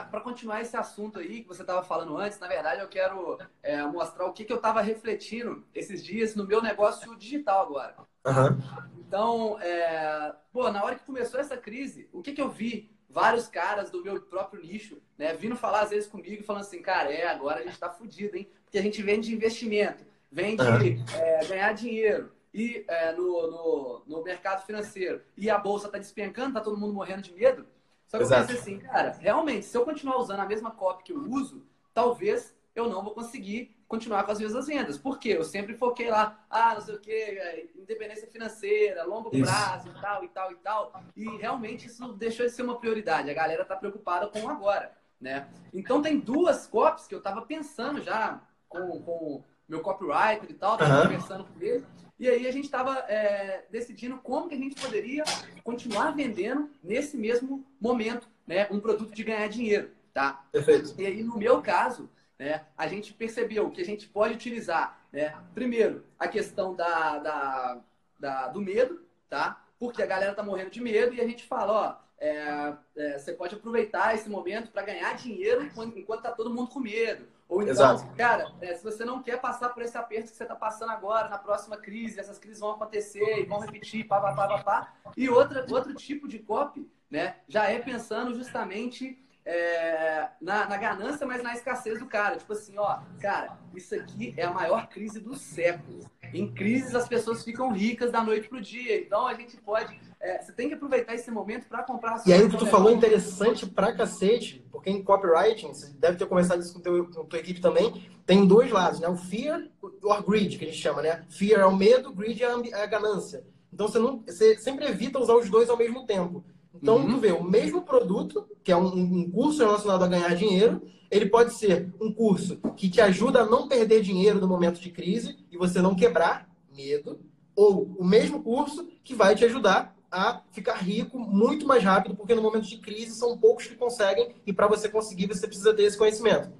para 0.09 0.21
continuar 0.21 0.61
esse 0.61 0.77
assunto 0.77 1.19
aí 1.19 1.41
que 1.41 1.47
você 1.47 1.61
estava 1.61 1.83
falando 1.83 2.17
antes, 2.17 2.39
na 2.39 2.47
verdade 2.47 2.81
eu 2.81 2.87
quero 2.87 3.37
é, 3.63 3.81
mostrar 3.83 4.25
o 4.25 4.33
que, 4.33 4.45
que 4.45 4.53
eu 4.53 4.57
estava 4.57 4.81
refletindo 4.81 5.65
esses 5.73 6.03
dias 6.03 6.35
no 6.35 6.45
meu 6.45 6.61
negócio 6.61 7.15
digital 7.17 7.63
agora. 7.63 7.95
Uhum. 8.25 8.59
Então, 8.99 9.59
é, 9.61 10.35
pô, 10.51 10.69
na 10.71 10.83
hora 10.83 10.95
que 10.95 11.05
começou 11.05 11.39
essa 11.39 11.57
crise, 11.57 12.07
o 12.13 12.21
que, 12.21 12.33
que 12.33 12.41
eu 12.41 12.49
vi? 12.49 12.91
vários 13.09 13.47
caras 13.47 13.89
do 13.89 14.03
meu 14.03 14.21
próprio 14.21 14.61
nicho, 14.61 15.01
né, 15.17 15.33
vindo 15.33 15.55
falar 15.55 15.81
às 15.81 15.89
vezes 15.89 16.07
comigo, 16.07 16.43
falando 16.43 16.61
assim, 16.61 16.81
cara, 16.81 17.11
é, 17.11 17.27
agora 17.27 17.59
a 17.59 17.63
gente 17.63 17.79
tá 17.79 17.89
fudido, 17.89 18.37
hein? 18.37 18.47
Porque 18.63 18.77
a 18.77 18.81
gente 18.81 19.01
vende 19.01 19.33
investimento, 19.33 20.05
vende 20.31 20.61
uhum. 20.61 21.05
é, 21.15 21.45
ganhar 21.45 21.73
dinheiro 21.73 22.31
e 22.53 22.85
é, 22.87 23.11
no, 23.13 23.49
no, 23.49 24.03
no, 24.05 24.23
mercado 24.23 24.65
financeiro 24.65 25.21
e 25.35 25.49
a 25.49 25.57
bolsa 25.57 25.89
tá 25.89 25.97
despencando, 25.97 26.53
tá 26.53 26.61
todo 26.61 26.77
mundo 26.77 26.93
morrendo 26.93 27.23
de 27.23 27.33
medo. 27.33 27.65
Só 28.09 28.17
que 28.17 28.23
Exato. 28.23 28.41
eu 28.41 28.47
pensei 28.47 28.73
assim, 28.73 28.85
cara, 28.85 29.11
realmente, 29.19 29.67
se 29.67 29.77
eu 29.77 29.85
continuar 29.85 30.17
usando 30.17 30.39
a 30.39 30.45
mesma 30.45 30.71
copy 30.71 31.03
que 31.03 31.13
eu 31.13 31.23
uso, 31.29 31.63
talvez 31.93 32.57
eu 32.73 32.89
não 32.89 33.03
vou 33.03 33.13
conseguir 33.13 33.75
continuar 33.87 34.23
com 34.23 34.31
as 34.31 34.39
mesmas 34.39 34.65
vendas. 34.65 34.97
Por 34.97 35.19
quê? 35.19 35.29
Eu 35.29 35.43
sempre 35.43 35.75
foquei 35.75 36.09
lá, 36.09 36.43
ah, 36.49 36.73
não 36.73 36.81
sei 36.81 36.95
o 36.95 36.99
quê, 36.99 37.11
é, 37.11 37.67
independência 37.75 38.27
financeira, 38.27 39.03
longo 39.03 39.29
isso. 39.31 39.43
prazo 39.43 39.89
e 39.89 40.01
tal, 40.01 40.23
e 40.23 40.27
tal, 40.29 40.51
e 40.51 40.55
tal. 40.55 41.03
E 41.15 41.37
realmente 41.37 41.85
isso 41.85 42.11
deixou 42.13 42.47
de 42.47 42.51
ser 42.51 42.63
uma 42.63 42.79
prioridade. 42.79 43.29
A 43.29 43.33
galera 43.33 43.63
tá 43.63 43.75
preocupada 43.75 44.27
com 44.27 44.49
agora, 44.49 44.91
né? 45.21 45.47
Então 45.71 46.01
tem 46.01 46.19
duas 46.19 46.65
copies 46.65 47.05
que 47.05 47.13
eu 47.13 47.21
tava 47.21 47.43
pensando 47.43 48.01
já 48.01 48.41
com, 48.67 49.01
com 49.03 49.43
meu 49.69 49.81
copywriter 49.81 50.49
e 50.49 50.53
tal, 50.53 50.77
tava 50.77 50.95
uhum. 50.95 51.01
conversando 51.03 51.45
com 51.45 51.61
ele. 51.61 51.85
E 52.19 52.27
aí 52.27 52.47
a 52.47 52.51
gente 52.51 52.65
estava 52.65 52.97
é, 53.07 53.65
decidindo 53.71 54.17
como 54.17 54.49
que 54.49 54.55
a 54.55 54.57
gente 54.57 54.75
poderia 54.81 55.23
continuar 55.63 56.11
vendendo 56.11 56.69
nesse 56.83 57.15
mesmo 57.15 57.65
momento, 57.79 58.27
né? 58.45 58.67
Um 58.69 58.79
produto 58.79 59.13
de 59.13 59.23
ganhar 59.23 59.47
dinheiro, 59.47 59.91
tá? 60.13 60.43
Perfeito. 60.51 60.93
E 60.97 61.05
aí, 61.05 61.23
no 61.23 61.37
meu 61.37 61.61
caso, 61.61 62.09
né, 62.37 62.65
a 62.77 62.87
gente 62.87 63.13
percebeu 63.13 63.69
que 63.69 63.81
a 63.81 63.85
gente 63.85 64.07
pode 64.07 64.33
utilizar, 64.33 64.99
né, 65.13 65.33
primeiro, 65.53 66.05
a 66.17 66.27
questão 66.27 66.75
da, 66.75 67.19
da, 67.19 67.81
da, 68.19 68.47
do 68.47 68.59
medo, 68.59 69.01
tá? 69.29 69.63
Porque 69.79 70.03
a 70.03 70.05
galera 70.05 70.33
tá 70.33 70.43
morrendo 70.43 70.71
de 70.71 70.81
medo 70.81 71.13
e 71.13 71.21
a 71.21 71.25
gente 71.25 71.45
fala, 71.45 71.71
ó, 71.71 72.08
é, 72.19 72.73
é, 72.95 73.17
você 73.17 73.33
pode 73.33 73.55
aproveitar 73.55 74.13
esse 74.13 74.29
momento 74.29 74.71
para 74.71 74.83
ganhar 74.83 75.15
dinheiro 75.15 75.63
enquanto, 75.63 75.97
enquanto 75.97 76.21
tá 76.21 76.31
todo 76.31 76.53
mundo 76.53 76.69
com 76.69 76.79
medo. 76.79 77.25
Ou 77.47 77.63
então, 77.63 77.71
Exato. 77.71 78.15
cara, 78.15 78.51
é, 78.61 78.75
se 78.75 78.83
você 78.83 79.03
não 79.03 79.23
quer 79.23 79.41
passar 79.41 79.69
por 79.69 79.81
esse 79.81 79.97
aperto 79.97 80.29
que 80.29 80.37
você 80.37 80.43
está 80.43 80.55
passando 80.55 80.91
agora, 80.91 81.29
na 81.29 81.37
próxima 81.37 81.77
crise, 81.77 82.19
essas 82.19 82.37
crises 82.37 82.59
vão 82.59 82.71
acontecer 82.71 83.39
e 83.39 83.45
vão 83.45 83.59
repetir, 83.59 84.05
pá, 84.05 84.21
pá, 84.21 84.33
pá, 84.33 84.47
pá, 84.47 84.63
pá. 84.63 84.93
E 85.17 85.29
outra, 85.29 85.65
outro 85.71 85.93
tipo 85.95 86.27
de 86.27 86.37
copy, 86.37 86.87
né, 87.09 87.37
já 87.47 87.65
é 87.65 87.79
pensando 87.79 88.35
justamente 88.35 89.17
é, 89.49 90.29
na, 90.39 90.67
na, 90.67 90.77
ganância, 90.77 91.25
mas 91.25 91.41
na 91.41 91.53
escassez 91.53 91.97
do 91.97 92.05
cara. 92.05 92.37
Tipo 92.37 92.53
assim, 92.53 92.77
ó, 92.77 92.99
cara, 93.19 93.57
isso 93.75 93.95
aqui 93.95 94.33
é 94.37 94.43
a 94.43 94.51
maior 94.51 94.87
crise 94.87 95.19
do 95.19 95.35
século. 95.35 96.05
Em 96.31 96.53
crises, 96.53 96.93
as 96.93 97.07
pessoas 97.07 97.43
ficam 97.43 97.71
ricas 97.71 98.11
da 98.11 98.23
noite 98.23 98.47
pro 98.47 98.61
dia. 98.61 99.01
Então, 99.01 99.25
a 99.25 99.33
gente 99.33 99.57
pode. 99.57 99.99
É, 100.21 100.41
você 100.41 100.51
tem 100.51 100.67
que 100.67 100.73
aproveitar 100.73 101.15
esse 101.15 101.31
momento 101.31 101.67
para 101.67 101.81
comprar. 101.83 102.21
E 102.25 102.33
aí, 102.33 102.43
o 102.43 102.49
que 102.49 102.57
tu 102.57 102.65
falou 102.65 102.91
é 102.91 102.93
interessante 102.93 103.65
pra 103.65 103.93
cacete, 103.93 104.65
porque 104.69 104.89
em 104.89 105.01
copywriting, 105.01 105.69
você 105.69 105.93
deve 105.97 106.17
ter 106.17 106.25
conversado 106.25 106.61
isso 106.61 106.73
com, 106.73 106.81
teu, 106.81 107.05
com 107.05 107.21
a 107.21 107.25
tua 107.25 107.39
equipe 107.39 107.61
também, 107.61 108.05
tem 108.25 108.45
dois 108.45 108.69
lados, 108.69 108.99
né? 108.99 109.07
O 109.07 109.15
fear 109.15 109.69
or 109.81 110.23
greed, 110.23 110.57
que 110.57 110.65
a 110.65 110.67
gente 110.67 110.79
chama, 110.79 111.01
né? 111.01 111.23
Fear 111.29 111.61
é 111.61 111.65
o 111.65 111.75
medo, 111.75 112.11
greed 112.11 112.41
é 112.43 112.47
a, 112.47 112.79
é 112.79 112.83
a 112.83 112.85
ganância. 112.85 113.45
Então, 113.71 113.87
você, 113.87 113.97
não, 113.97 114.21
você 114.27 114.57
sempre 114.57 114.85
evita 114.87 115.19
usar 115.19 115.35
os 115.35 115.49
dois 115.49 115.69
ao 115.69 115.77
mesmo 115.77 116.05
tempo. 116.05 116.43
Então, 116.75 116.97
uhum. 116.97 117.11
tu 117.11 117.17
vê, 117.17 117.31
o 117.31 117.43
mesmo 117.43 117.81
produto, 117.81 118.45
que 118.61 118.73
é 118.73 118.75
um, 118.75 118.87
um, 118.87 119.31
curso 119.31 119.59
relacionado 119.59 120.03
a 120.03 120.07
ganhar 120.07 120.35
dinheiro, 120.35 120.81
ele 121.09 121.27
pode 121.27 121.53
ser 121.53 121.93
um 121.99 122.11
curso 122.11 122.57
que 122.75 122.89
te 122.89 122.99
ajuda 122.99 123.41
a 123.41 123.45
não 123.45 123.69
perder 123.69 124.01
dinheiro 124.01 124.39
no 124.39 124.47
momento 124.47 124.79
de 124.81 124.91
crise 124.91 125.37
e 125.49 125.57
você 125.57 125.81
não 125.81 125.95
quebrar 125.95 126.49
medo, 126.75 127.19
ou 127.55 127.83
o 127.97 128.05
mesmo 128.05 128.43
curso 128.43 128.87
que 129.03 129.15
vai 129.15 129.33
te 129.35 129.43
ajudar 129.45 129.95
a 130.11 130.41
ficar 130.51 130.75
rico 130.75 131.19
muito 131.19 131.67
mais 131.67 131.83
rápido, 131.83 132.15
porque 132.15 132.35
no 132.35 132.41
momento 132.41 132.67
de 132.67 132.77
crise 132.77 133.15
são 133.15 133.37
poucos 133.37 133.67
que 133.67 133.75
conseguem 133.75 134.35
e 134.45 134.51
para 134.51 134.67
você 134.67 134.89
conseguir 134.89 135.27
você 135.27 135.47
precisa 135.47 135.73
ter 135.73 135.83
esse 135.83 135.97
conhecimento. 135.97 136.51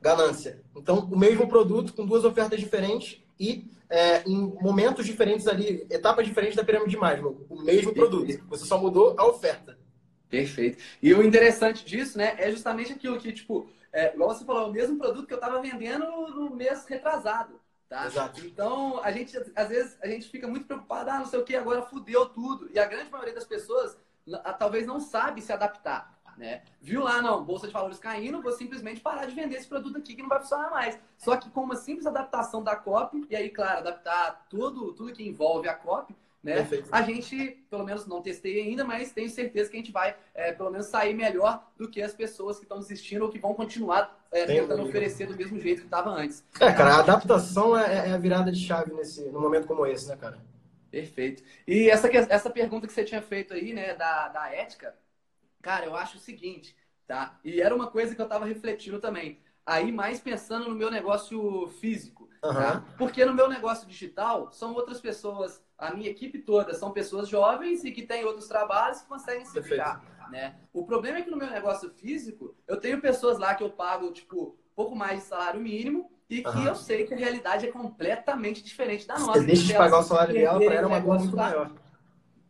Ganância. 0.00 0.62
Então, 0.76 1.08
o 1.10 1.18
mesmo 1.18 1.48
produto 1.48 1.92
com 1.92 2.06
duas 2.06 2.24
ofertas 2.24 2.60
diferentes 2.60 3.20
e 3.38 3.66
é, 3.90 4.22
em 4.28 4.54
momentos 4.60 5.06
diferentes 5.06 5.46
ali, 5.46 5.86
etapas 5.90 6.26
diferentes 6.26 6.56
da 6.56 6.64
pirâmide 6.64 6.90
de 6.90 6.96
Maslow. 6.98 7.46
O 7.48 7.62
mesmo 7.62 7.92
produto. 7.94 8.44
Você 8.48 8.64
só 8.64 8.78
mudou 8.78 9.14
a 9.18 9.26
oferta. 9.26 9.78
Perfeito. 10.28 10.78
E 11.02 11.14
o 11.14 11.22
interessante 11.22 11.84
disso, 11.84 12.18
né, 12.18 12.34
é 12.38 12.50
justamente 12.50 12.92
aquilo 12.92 13.18
que, 13.18 13.32
tipo, 13.32 13.68
é, 13.92 14.14
igual 14.14 14.34
você 14.34 14.44
falou, 14.44 14.68
o 14.68 14.72
mesmo 14.72 14.98
produto 14.98 15.26
que 15.26 15.32
eu 15.32 15.38
estava 15.38 15.60
vendendo 15.62 16.04
no 16.04 16.54
mês 16.54 16.84
retrasado. 16.84 17.58
Tá? 17.88 18.06
Exato. 18.06 18.44
Então, 18.44 19.02
a 19.02 19.10
gente, 19.10 19.36
às 19.56 19.68
vezes, 19.68 19.96
a 20.02 20.06
gente 20.06 20.28
fica 20.28 20.46
muito 20.46 20.66
preocupado, 20.66 21.10
ah, 21.10 21.18
não 21.20 21.26
sei 21.26 21.40
o 21.40 21.44
que, 21.44 21.56
agora 21.56 21.82
fudeu 21.82 22.26
tudo. 22.26 22.68
E 22.72 22.78
a 22.78 22.84
grande 22.84 23.10
maioria 23.10 23.34
das 23.34 23.46
pessoas 23.46 23.96
talvez 24.58 24.86
não 24.86 25.00
sabe 25.00 25.40
se 25.40 25.52
adaptar. 25.52 26.18
Né? 26.36 26.62
Viu 26.80 27.02
lá, 27.02 27.20
não, 27.20 27.44
bolsa 27.44 27.66
de 27.66 27.72
valores 27.72 27.98
caindo, 27.98 28.40
vou 28.40 28.52
simplesmente 28.52 29.00
parar 29.00 29.26
de 29.26 29.34
vender 29.34 29.56
esse 29.56 29.66
produto 29.66 29.98
aqui 29.98 30.14
que 30.14 30.22
não 30.22 30.28
vai 30.28 30.38
funcionar 30.38 30.70
mais. 30.70 30.96
Só 31.16 31.36
que 31.36 31.50
com 31.50 31.62
uma 31.62 31.74
simples 31.74 32.06
adaptação 32.06 32.62
da 32.62 32.76
copy, 32.76 33.26
e 33.28 33.34
aí, 33.34 33.50
claro, 33.50 33.78
adaptar 33.78 34.46
tudo, 34.48 34.92
tudo 34.92 35.12
que 35.12 35.26
envolve 35.26 35.68
a 35.68 35.74
copy, 35.74 36.14
né? 36.42 36.66
A 36.92 37.02
gente, 37.02 37.64
pelo 37.68 37.84
menos 37.84 38.06
não 38.06 38.22
testei 38.22 38.60
ainda, 38.60 38.84
mas 38.84 39.12
tenho 39.12 39.28
certeza 39.28 39.70
que 39.70 39.76
a 39.76 39.80
gente 39.80 39.92
vai, 39.92 40.16
é, 40.34 40.52
pelo 40.52 40.70
menos, 40.70 40.86
sair 40.86 41.14
melhor 41.14 41.66
do 41.76 41.90
que 41.90 42.00
as 42.00 42.14
pessoas 42.14 42.58
que 42.58 42.64
estão 42.64 42.78
desistindo 42.78 43.24
ou 43.24 43.30
que 43.30 43.38
vão 43.38 43.54
continuar 43.54 44.26
é, 44.30 44.46
tentando 44.46 44.82
oferecer 44.82 45.26
do 45.26 45.36
mesmo 45.36 45.58
jeito 45.60 45.80
que 45.80 45.86
estava 45.86 46.10
antes. 46.10 46.44
É, 46.60 46.72
cara, 46.72 46.94
a 46.94 46.98
adaptação 47.00 47.76
é, 47.76 48.08
é, 48.08 48.12
a 48.12 48.18
virada 48.18 48.52
de 48.52 48.64
chave 48.64 48.92
nesse, 48.92 49.24
num 49.30 49.40
momento 49.40 49.66
como 49.66 49.84
esse, 49.86 50.08
né, 50.08 50.16
cara? 50.16 50.38
Perfeito. 50.90 51.42
E 51.66 51.90
essa, 51.90 52.08
essa 52.08 52.50
pergunta 52.50 52.86
que 52.86 52.92
você 52.92 53.04
tinha 53.04 53.20
feito 53.20 53.52
aí, 53.52 53.74
né, 53.74 53.94
da, 53.94 54.28
da 54.28 54.54
ética, 54.54 54.94
Cara, 55.62 55.86
eu 55.86 55.96
acho 55.96 56.16
o 56.16 56.20
seguinte, 56.20 56.76
tá? 57.06 57.38
E 57.44 57.60
era 57.60 57.74
uma 57.74 57.88
coisa 57.88 58.14
que 58.14 58.20
eu 58.20 58.24
estava 58.24 58.44
refletindo 58.44 59.00
também. 59.00 59.40
Aí, 59.66 59.92
mais 59.92 60.20
pensando 60.20 60.68
no 60.68 60.74
meu 60.74 60.90
negócio 60.90 61.68
físico, 61.80 62.28
uhum. 62.42 62.54
tá? 62.54 62.84
Porque 62.96 63.24
no 63.24 63.34
meu 63.34 63.48
negócio 63.48 63.86
digital, 63.86 64.50
são 64.50 64.72
outras 64.72 65.00
pessoas, 65.00 65.62
a 65.78 65.94
minha 65.94 66.10
equipe 66.10 66.40
toda 66.40 66.74
são 66.74 66.90
pessoas 66.90 67.28
jovens 67.28 67.84
e 67.84 67.92
que 67.92 68.02
têm 68.02 68.24
outros 68.24 68.48
trabalhos 68.48 69.00
que 69.00 69.08
conseguem 69.08 69.46
se 69.46 69.60
virar, 69.60 70.02
né? 70.30 70.56
O 70.72 70.84
problema 70.84 71.18
é 71.18 71.22
que 71.22 71.30
no 71.30 71.36
meu 71.36 71.48
negócio 71.48 71.88
físico, 71.90 72.56
eu 72.66 72.78
tenho 72.78 73.00
pessoas 73.00 73.38
lá 73.38 73.54
que 73.54 73.62
eu 73.62 73.70
pago, 73.70 74.10
tipo, 74.10 74.58
pouco 74.74 74.96
mais 74.96 75.20
de 75.20 75.26
salário 75.26 75.60
mínimo 75.60 76.10
e 76.28 76.42
que 76.42 76.48
uhum. 76.48 76.66
eu 76.66 76.74
sei 76.74 77.06
que 77.06 77.14
a 77.14 77.16
realidade 77.16 77.66
é 77.66 77.70
completamente 77.70 78.62
diferente 78.62 79.06
da 79.06 79.18
nossa. 79.18 79.40
Você 79.40 79.46
deixa 79.46 79.64
de 79.64 79.74
pagar 79.74 80.00
o 80.00 80.02
salário 80.02 80.34
dela 80.34 80.58
para 80.58 80.74
ela 80.74 80.88
uma 80.88 81.00
dor 81.00 81.18
muito 81.20 81.36
lá, 81.36 81.42
maior. 81.44 81.72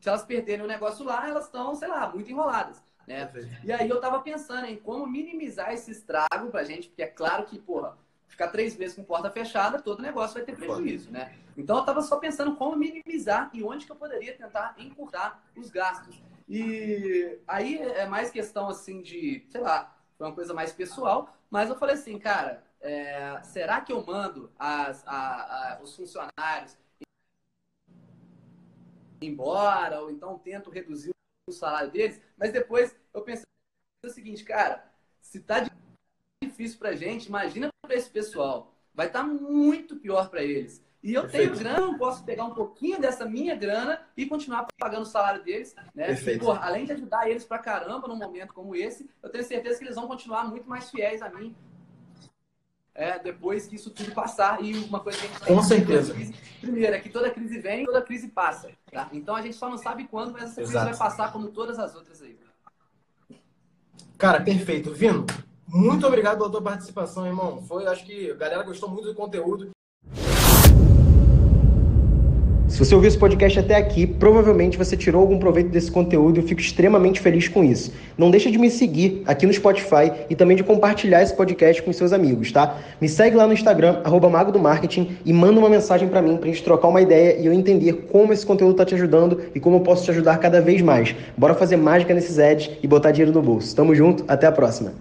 Se 0.01 0.09
elas 0.09 0.25
perderem 0.25 0.65
o 0.65 0.69
negócio 0.69 1.05
lá, 1.05 1.29
elas 1.29 1.45
estão, 1.45 1.75
sei 1.75 1.89
lá, 1.89 2.09
muito 2.09 2.31
enroladas. 2.31 2.83
Né? 3.07 3.31
E 3.65 3.73
aí 3.73 3.89
eu 3.89 4.01
tava 4.01 4.21
pensando 4.21 4.67
em 4.67 4.77
como 4.77 5.07
minimizar 5.07 5.73
esse 5.73 5.91
estrago 5.91 6.51
pra 6.51 6.65
gente, 6.65 6.89
porque 6.89 7.03
é 7.03 7.07
claro 7.07 7.45
que, 7.45 7.59
porra, 7.59 7.97
ficar 8.29 8.49
três 8.49 8.77
meses 8.77 8.95
com 8.95 9.03
porta 9.03 9.31
fechada, 9.31 9.81
todo 9.81 10.03
negócio 10.03 10.35
vai 10.35 10.45
ter 10.45 10.55
prejuízo, 10.55 11.11
né? 11.11 11.37
Então 11.57 11.79
eu 11.79 11.85
tava 11.85 12.03
só 12.03 12.17
pensando 12.19 12.55
como 12.55 12.77
minimizar 12.77 13.51
e 13.53 13.65
onde 13.65 13.85
que 13.85 13.91
eu 13.91 13.97
poderia 13.97 14.37
tentar 14.37 14.75
encurtar 14.79 15.43
os 15.57 15.71
gastos. 15.71 16.23
E 16.49 17.39
aí 17.47 17.79
é 17.79 18.07
mais 18.07 18.31
questão 18.31 18.69
assim 18.69 19.03
de, 19.03 19.45
sei 19.51 19.61
lá, 19.61 19.97
foi 20.17 20.27
uma 20.27 20.35
coisa 20.35 20.55
mais 20.55 20.73
pessoal, 20.73 21.37
mas 21.51 21.69
eu 21.69 21.77
falei 21.77 21.95
assim, 21.95 22.19
cara, 22.19 22.63
é, 22.81 23.41
será 23.43 23.81
que 23.81 23.93
eu 23.93 24.05
mando 24.05 24.53
as, 24.59 25.07
a, 25.07 25.77
a, 25.77 25.83
os 25.83 25.97
funcionários 25.97 26.77
embora, 29.21 30.01
ou 30.01 30.11
então 30.11 30.39
tento 30.39 30.71
reduzir 30.71 31.11
o 31.49 31.53
salário 31.53 31.91
deles, 31.91 32.21
mas 32.37 32.53
depois 32.53 32.95
eu 33.13 33.23
pensei 33.23 33.45
o 34.05 34.09
seguinte, 34.09 34.45
cara, 34.45 34.89
se 35.21 35.41
tá 35.41 35.67
difícil 36.41 36.79
pra 36.79 36.95
gente, 36.95 37.27
imagina 37.27 37.69
para 37.89 37.97
esse 37.97 38.11
pessoal. 38.11 38.73
Vai 38.95 39.09
estar 39.09 39.21
tá 39.21 39.27
muito 39.27 39.97
pior 39.97 40.29
para 40.29 40.43
eles. 40.45 40.85
E 41.03 41.15
eu 41.15 41.23
Perfeito. 41.23 41.55
tenho 41.55 41.59
grana, 41.61 41.93
eu 41.93 41.99
posso 41.99 42.25
pegar 42.25 42.45
um 42.45 42.55
pouquinho 42.55 43.01
dessa 43.01 43.25
minha 43.25 43.55
grana 43.55 44.01
e 44.17 44.27
continuar 44.27 44.67
pagando 44.79 45.03
o 45.03 45.07
salário 45.07 45.43
deles, 45.43 45.75
né? 45.95 46.13
E, 46.13 46.51
além 46.61 46.85
de 46.85 46.93
ajudar 46.93 47.31
eles 47.31 47.45
pra 47.45 47.59
caramba 47.59 48.09
num 48.09 48.17
momento 48.17 48.53
como 48.53 48.75
esse, 48.75 49.09
eu 49.23 49.31
tenho 49.31 49.45
certeza 49.45 49.79
que 49.79 49.85
eles 49.85 49.95
vão 49.95 50.09
continuar 50.09 50.45
muito 50.45 50.69
mais 50.69 50.91
fiéis 50.91 51.23
a 51.23 51.31
mim, 51.31 51.55
é, 52.99 53.17
depois 53.17 53.69
que 53.69 53.77
isso 53.77 53.91
tudo 53.91 54.11
passar. 54.11 54.61
E 54.61 54.77
uma 54.77 54.99
coisa 54.99 55.19
que 55.19 55.27
a 55.27 55.29
gente 55.29 55.47
Com 55.47 55.63
certeza. 55.63 56.13
Crise, 56.13 56.35
primeiro, 56.61 56.97
é 56.97 56.99
que 56.99 57.09
toda 57.09 57.31
crise 57.31 57.61
vem 57.61 57.85
toda 57.85 58.03
crise 58.03 58.27
passa. 58.27 58.73
Tá? 58.91 59.09
Então 59.13 59.37
a 59.37 59.41
gente 59.41 59.55
só 59.55 59.71
não 59.71 59.79
sabe 59.79 60.09
quando, 60.09 60.33
mas 60.33 60.43
essa 60.45 60.57
crise 60.57 60.73
Exato. 60.73 60.91
vai 60.91 60.99
passar 60.99 61.33
como 61.33 61.49
todas 61.53 61.79
as 61.79 61.95
outras 61.95 62.21
aí. 62.21 62.37
Cara, 64.19 64.41
perfeito. 64.41 64.93
Vino, 64.93 65.25
muito 65.69 66.07
obrigado 66.07 66.39
pela 66.39 66.51
tua 66.51 66.63
participação, 66.63 67.27
irmão. 67.27 67.63
Foi, 67.63 67.87
acho 67.87 68.05
que 68.05 68.31
a 68.31 68.35
galera 68.35 68.63
gostou 68.63 68.89
muito 68.89 69.09
do 69.09 69.15
conteúdo. 69.15 69.71
Se 72.69 72.85
você 72.85 72.95
ouviu 72.95 73.09
esse 73.09 73.19
podcast 73.19 73.59
até 73.59 73.75
aqui, 73.75 74.07
provavelmente 74.07 74.77
você 74.77 74.95
tirou 74.97 75.23
algum 75.23 75.39
proveito 75.39 75.71
desse 75.71 75.91
conteúdo 75.91 76.39
e 76.39 76.43
eu 76.43 76.47
fico 76.47 76.61
extremamente 76.61 77.19
feliz 77.19 77.49
com 77.49 77.65
isso. 77.65 77.91
Não 78.17 78.31
deixa 78.31 78.51
de 78.51 78.59
me 78.59 78.71
seguir 78.71 79.23
aqui 79.27 79.47
no 79.47 79.53
Spotify 79.53 80.13
e 80.29 80.37
também 80.37 80.55
de 80.55 80.63
compartilhar 80.63 81.23
esse 81.23 81.35
podcast 81.35 81.83
com 81.83 81.93
seus 81.93 82.13
amigos, 82.13 82.53
tá? 82.53 82.77
Me 83.01 83.09
segue 83.09 83.37
lá 83.37 83.47
no 83.47 83.55
Instagram, 83.55 84.03
arroba 84.05 84.29
Mago 84.29 84.53
do 84.53 84.59
Marketing, 84.59 85.17
e 85.25 85.33
manda 85.33 85.59
uma 85.59 85.71
mensagem 85.71 86.09
para 86.09 86.21
mim 86.21 86.37
pra 86.37 86.47
gente 86.47 86.63
trocar 86.63 86.89
uma 86.89 87.01
ideia 87.01 87.41
e 87.41 87.47
eu 87.47 87.55
entender 87.55 88.07
como 88.13 88.35
esse 88.35 88.45
conteúdo 88.45 88.75
tá 88.75 88.85
te 88.85 88.95
ajudando 88.95 89.41
e 89.55 89.59
como 89.59 89.79
eu 89.79 89.81
posso 89.81 90.05
te 90.05 90.11
ajudar 90.11 90.37
cada 90.37 90.61
vez 90.61 90.83
mais. 90.83 91.17
Bora 91.37 91.55
fazer 91.55 91.77
mágica 91.77 92.13
nesses 92.13 92.39
ads 92.39 92.71
e 92.83 92.87
botar 92.87 93.13
dinheiro 93.13 93.33
no 93.33 93.43
bolso. 93.43 93.75
Tamo 93.75 93.95
junto, 93.95 94.25
até 94.29 94.47
a 94.47 94.53
próxima. 94.53 94.93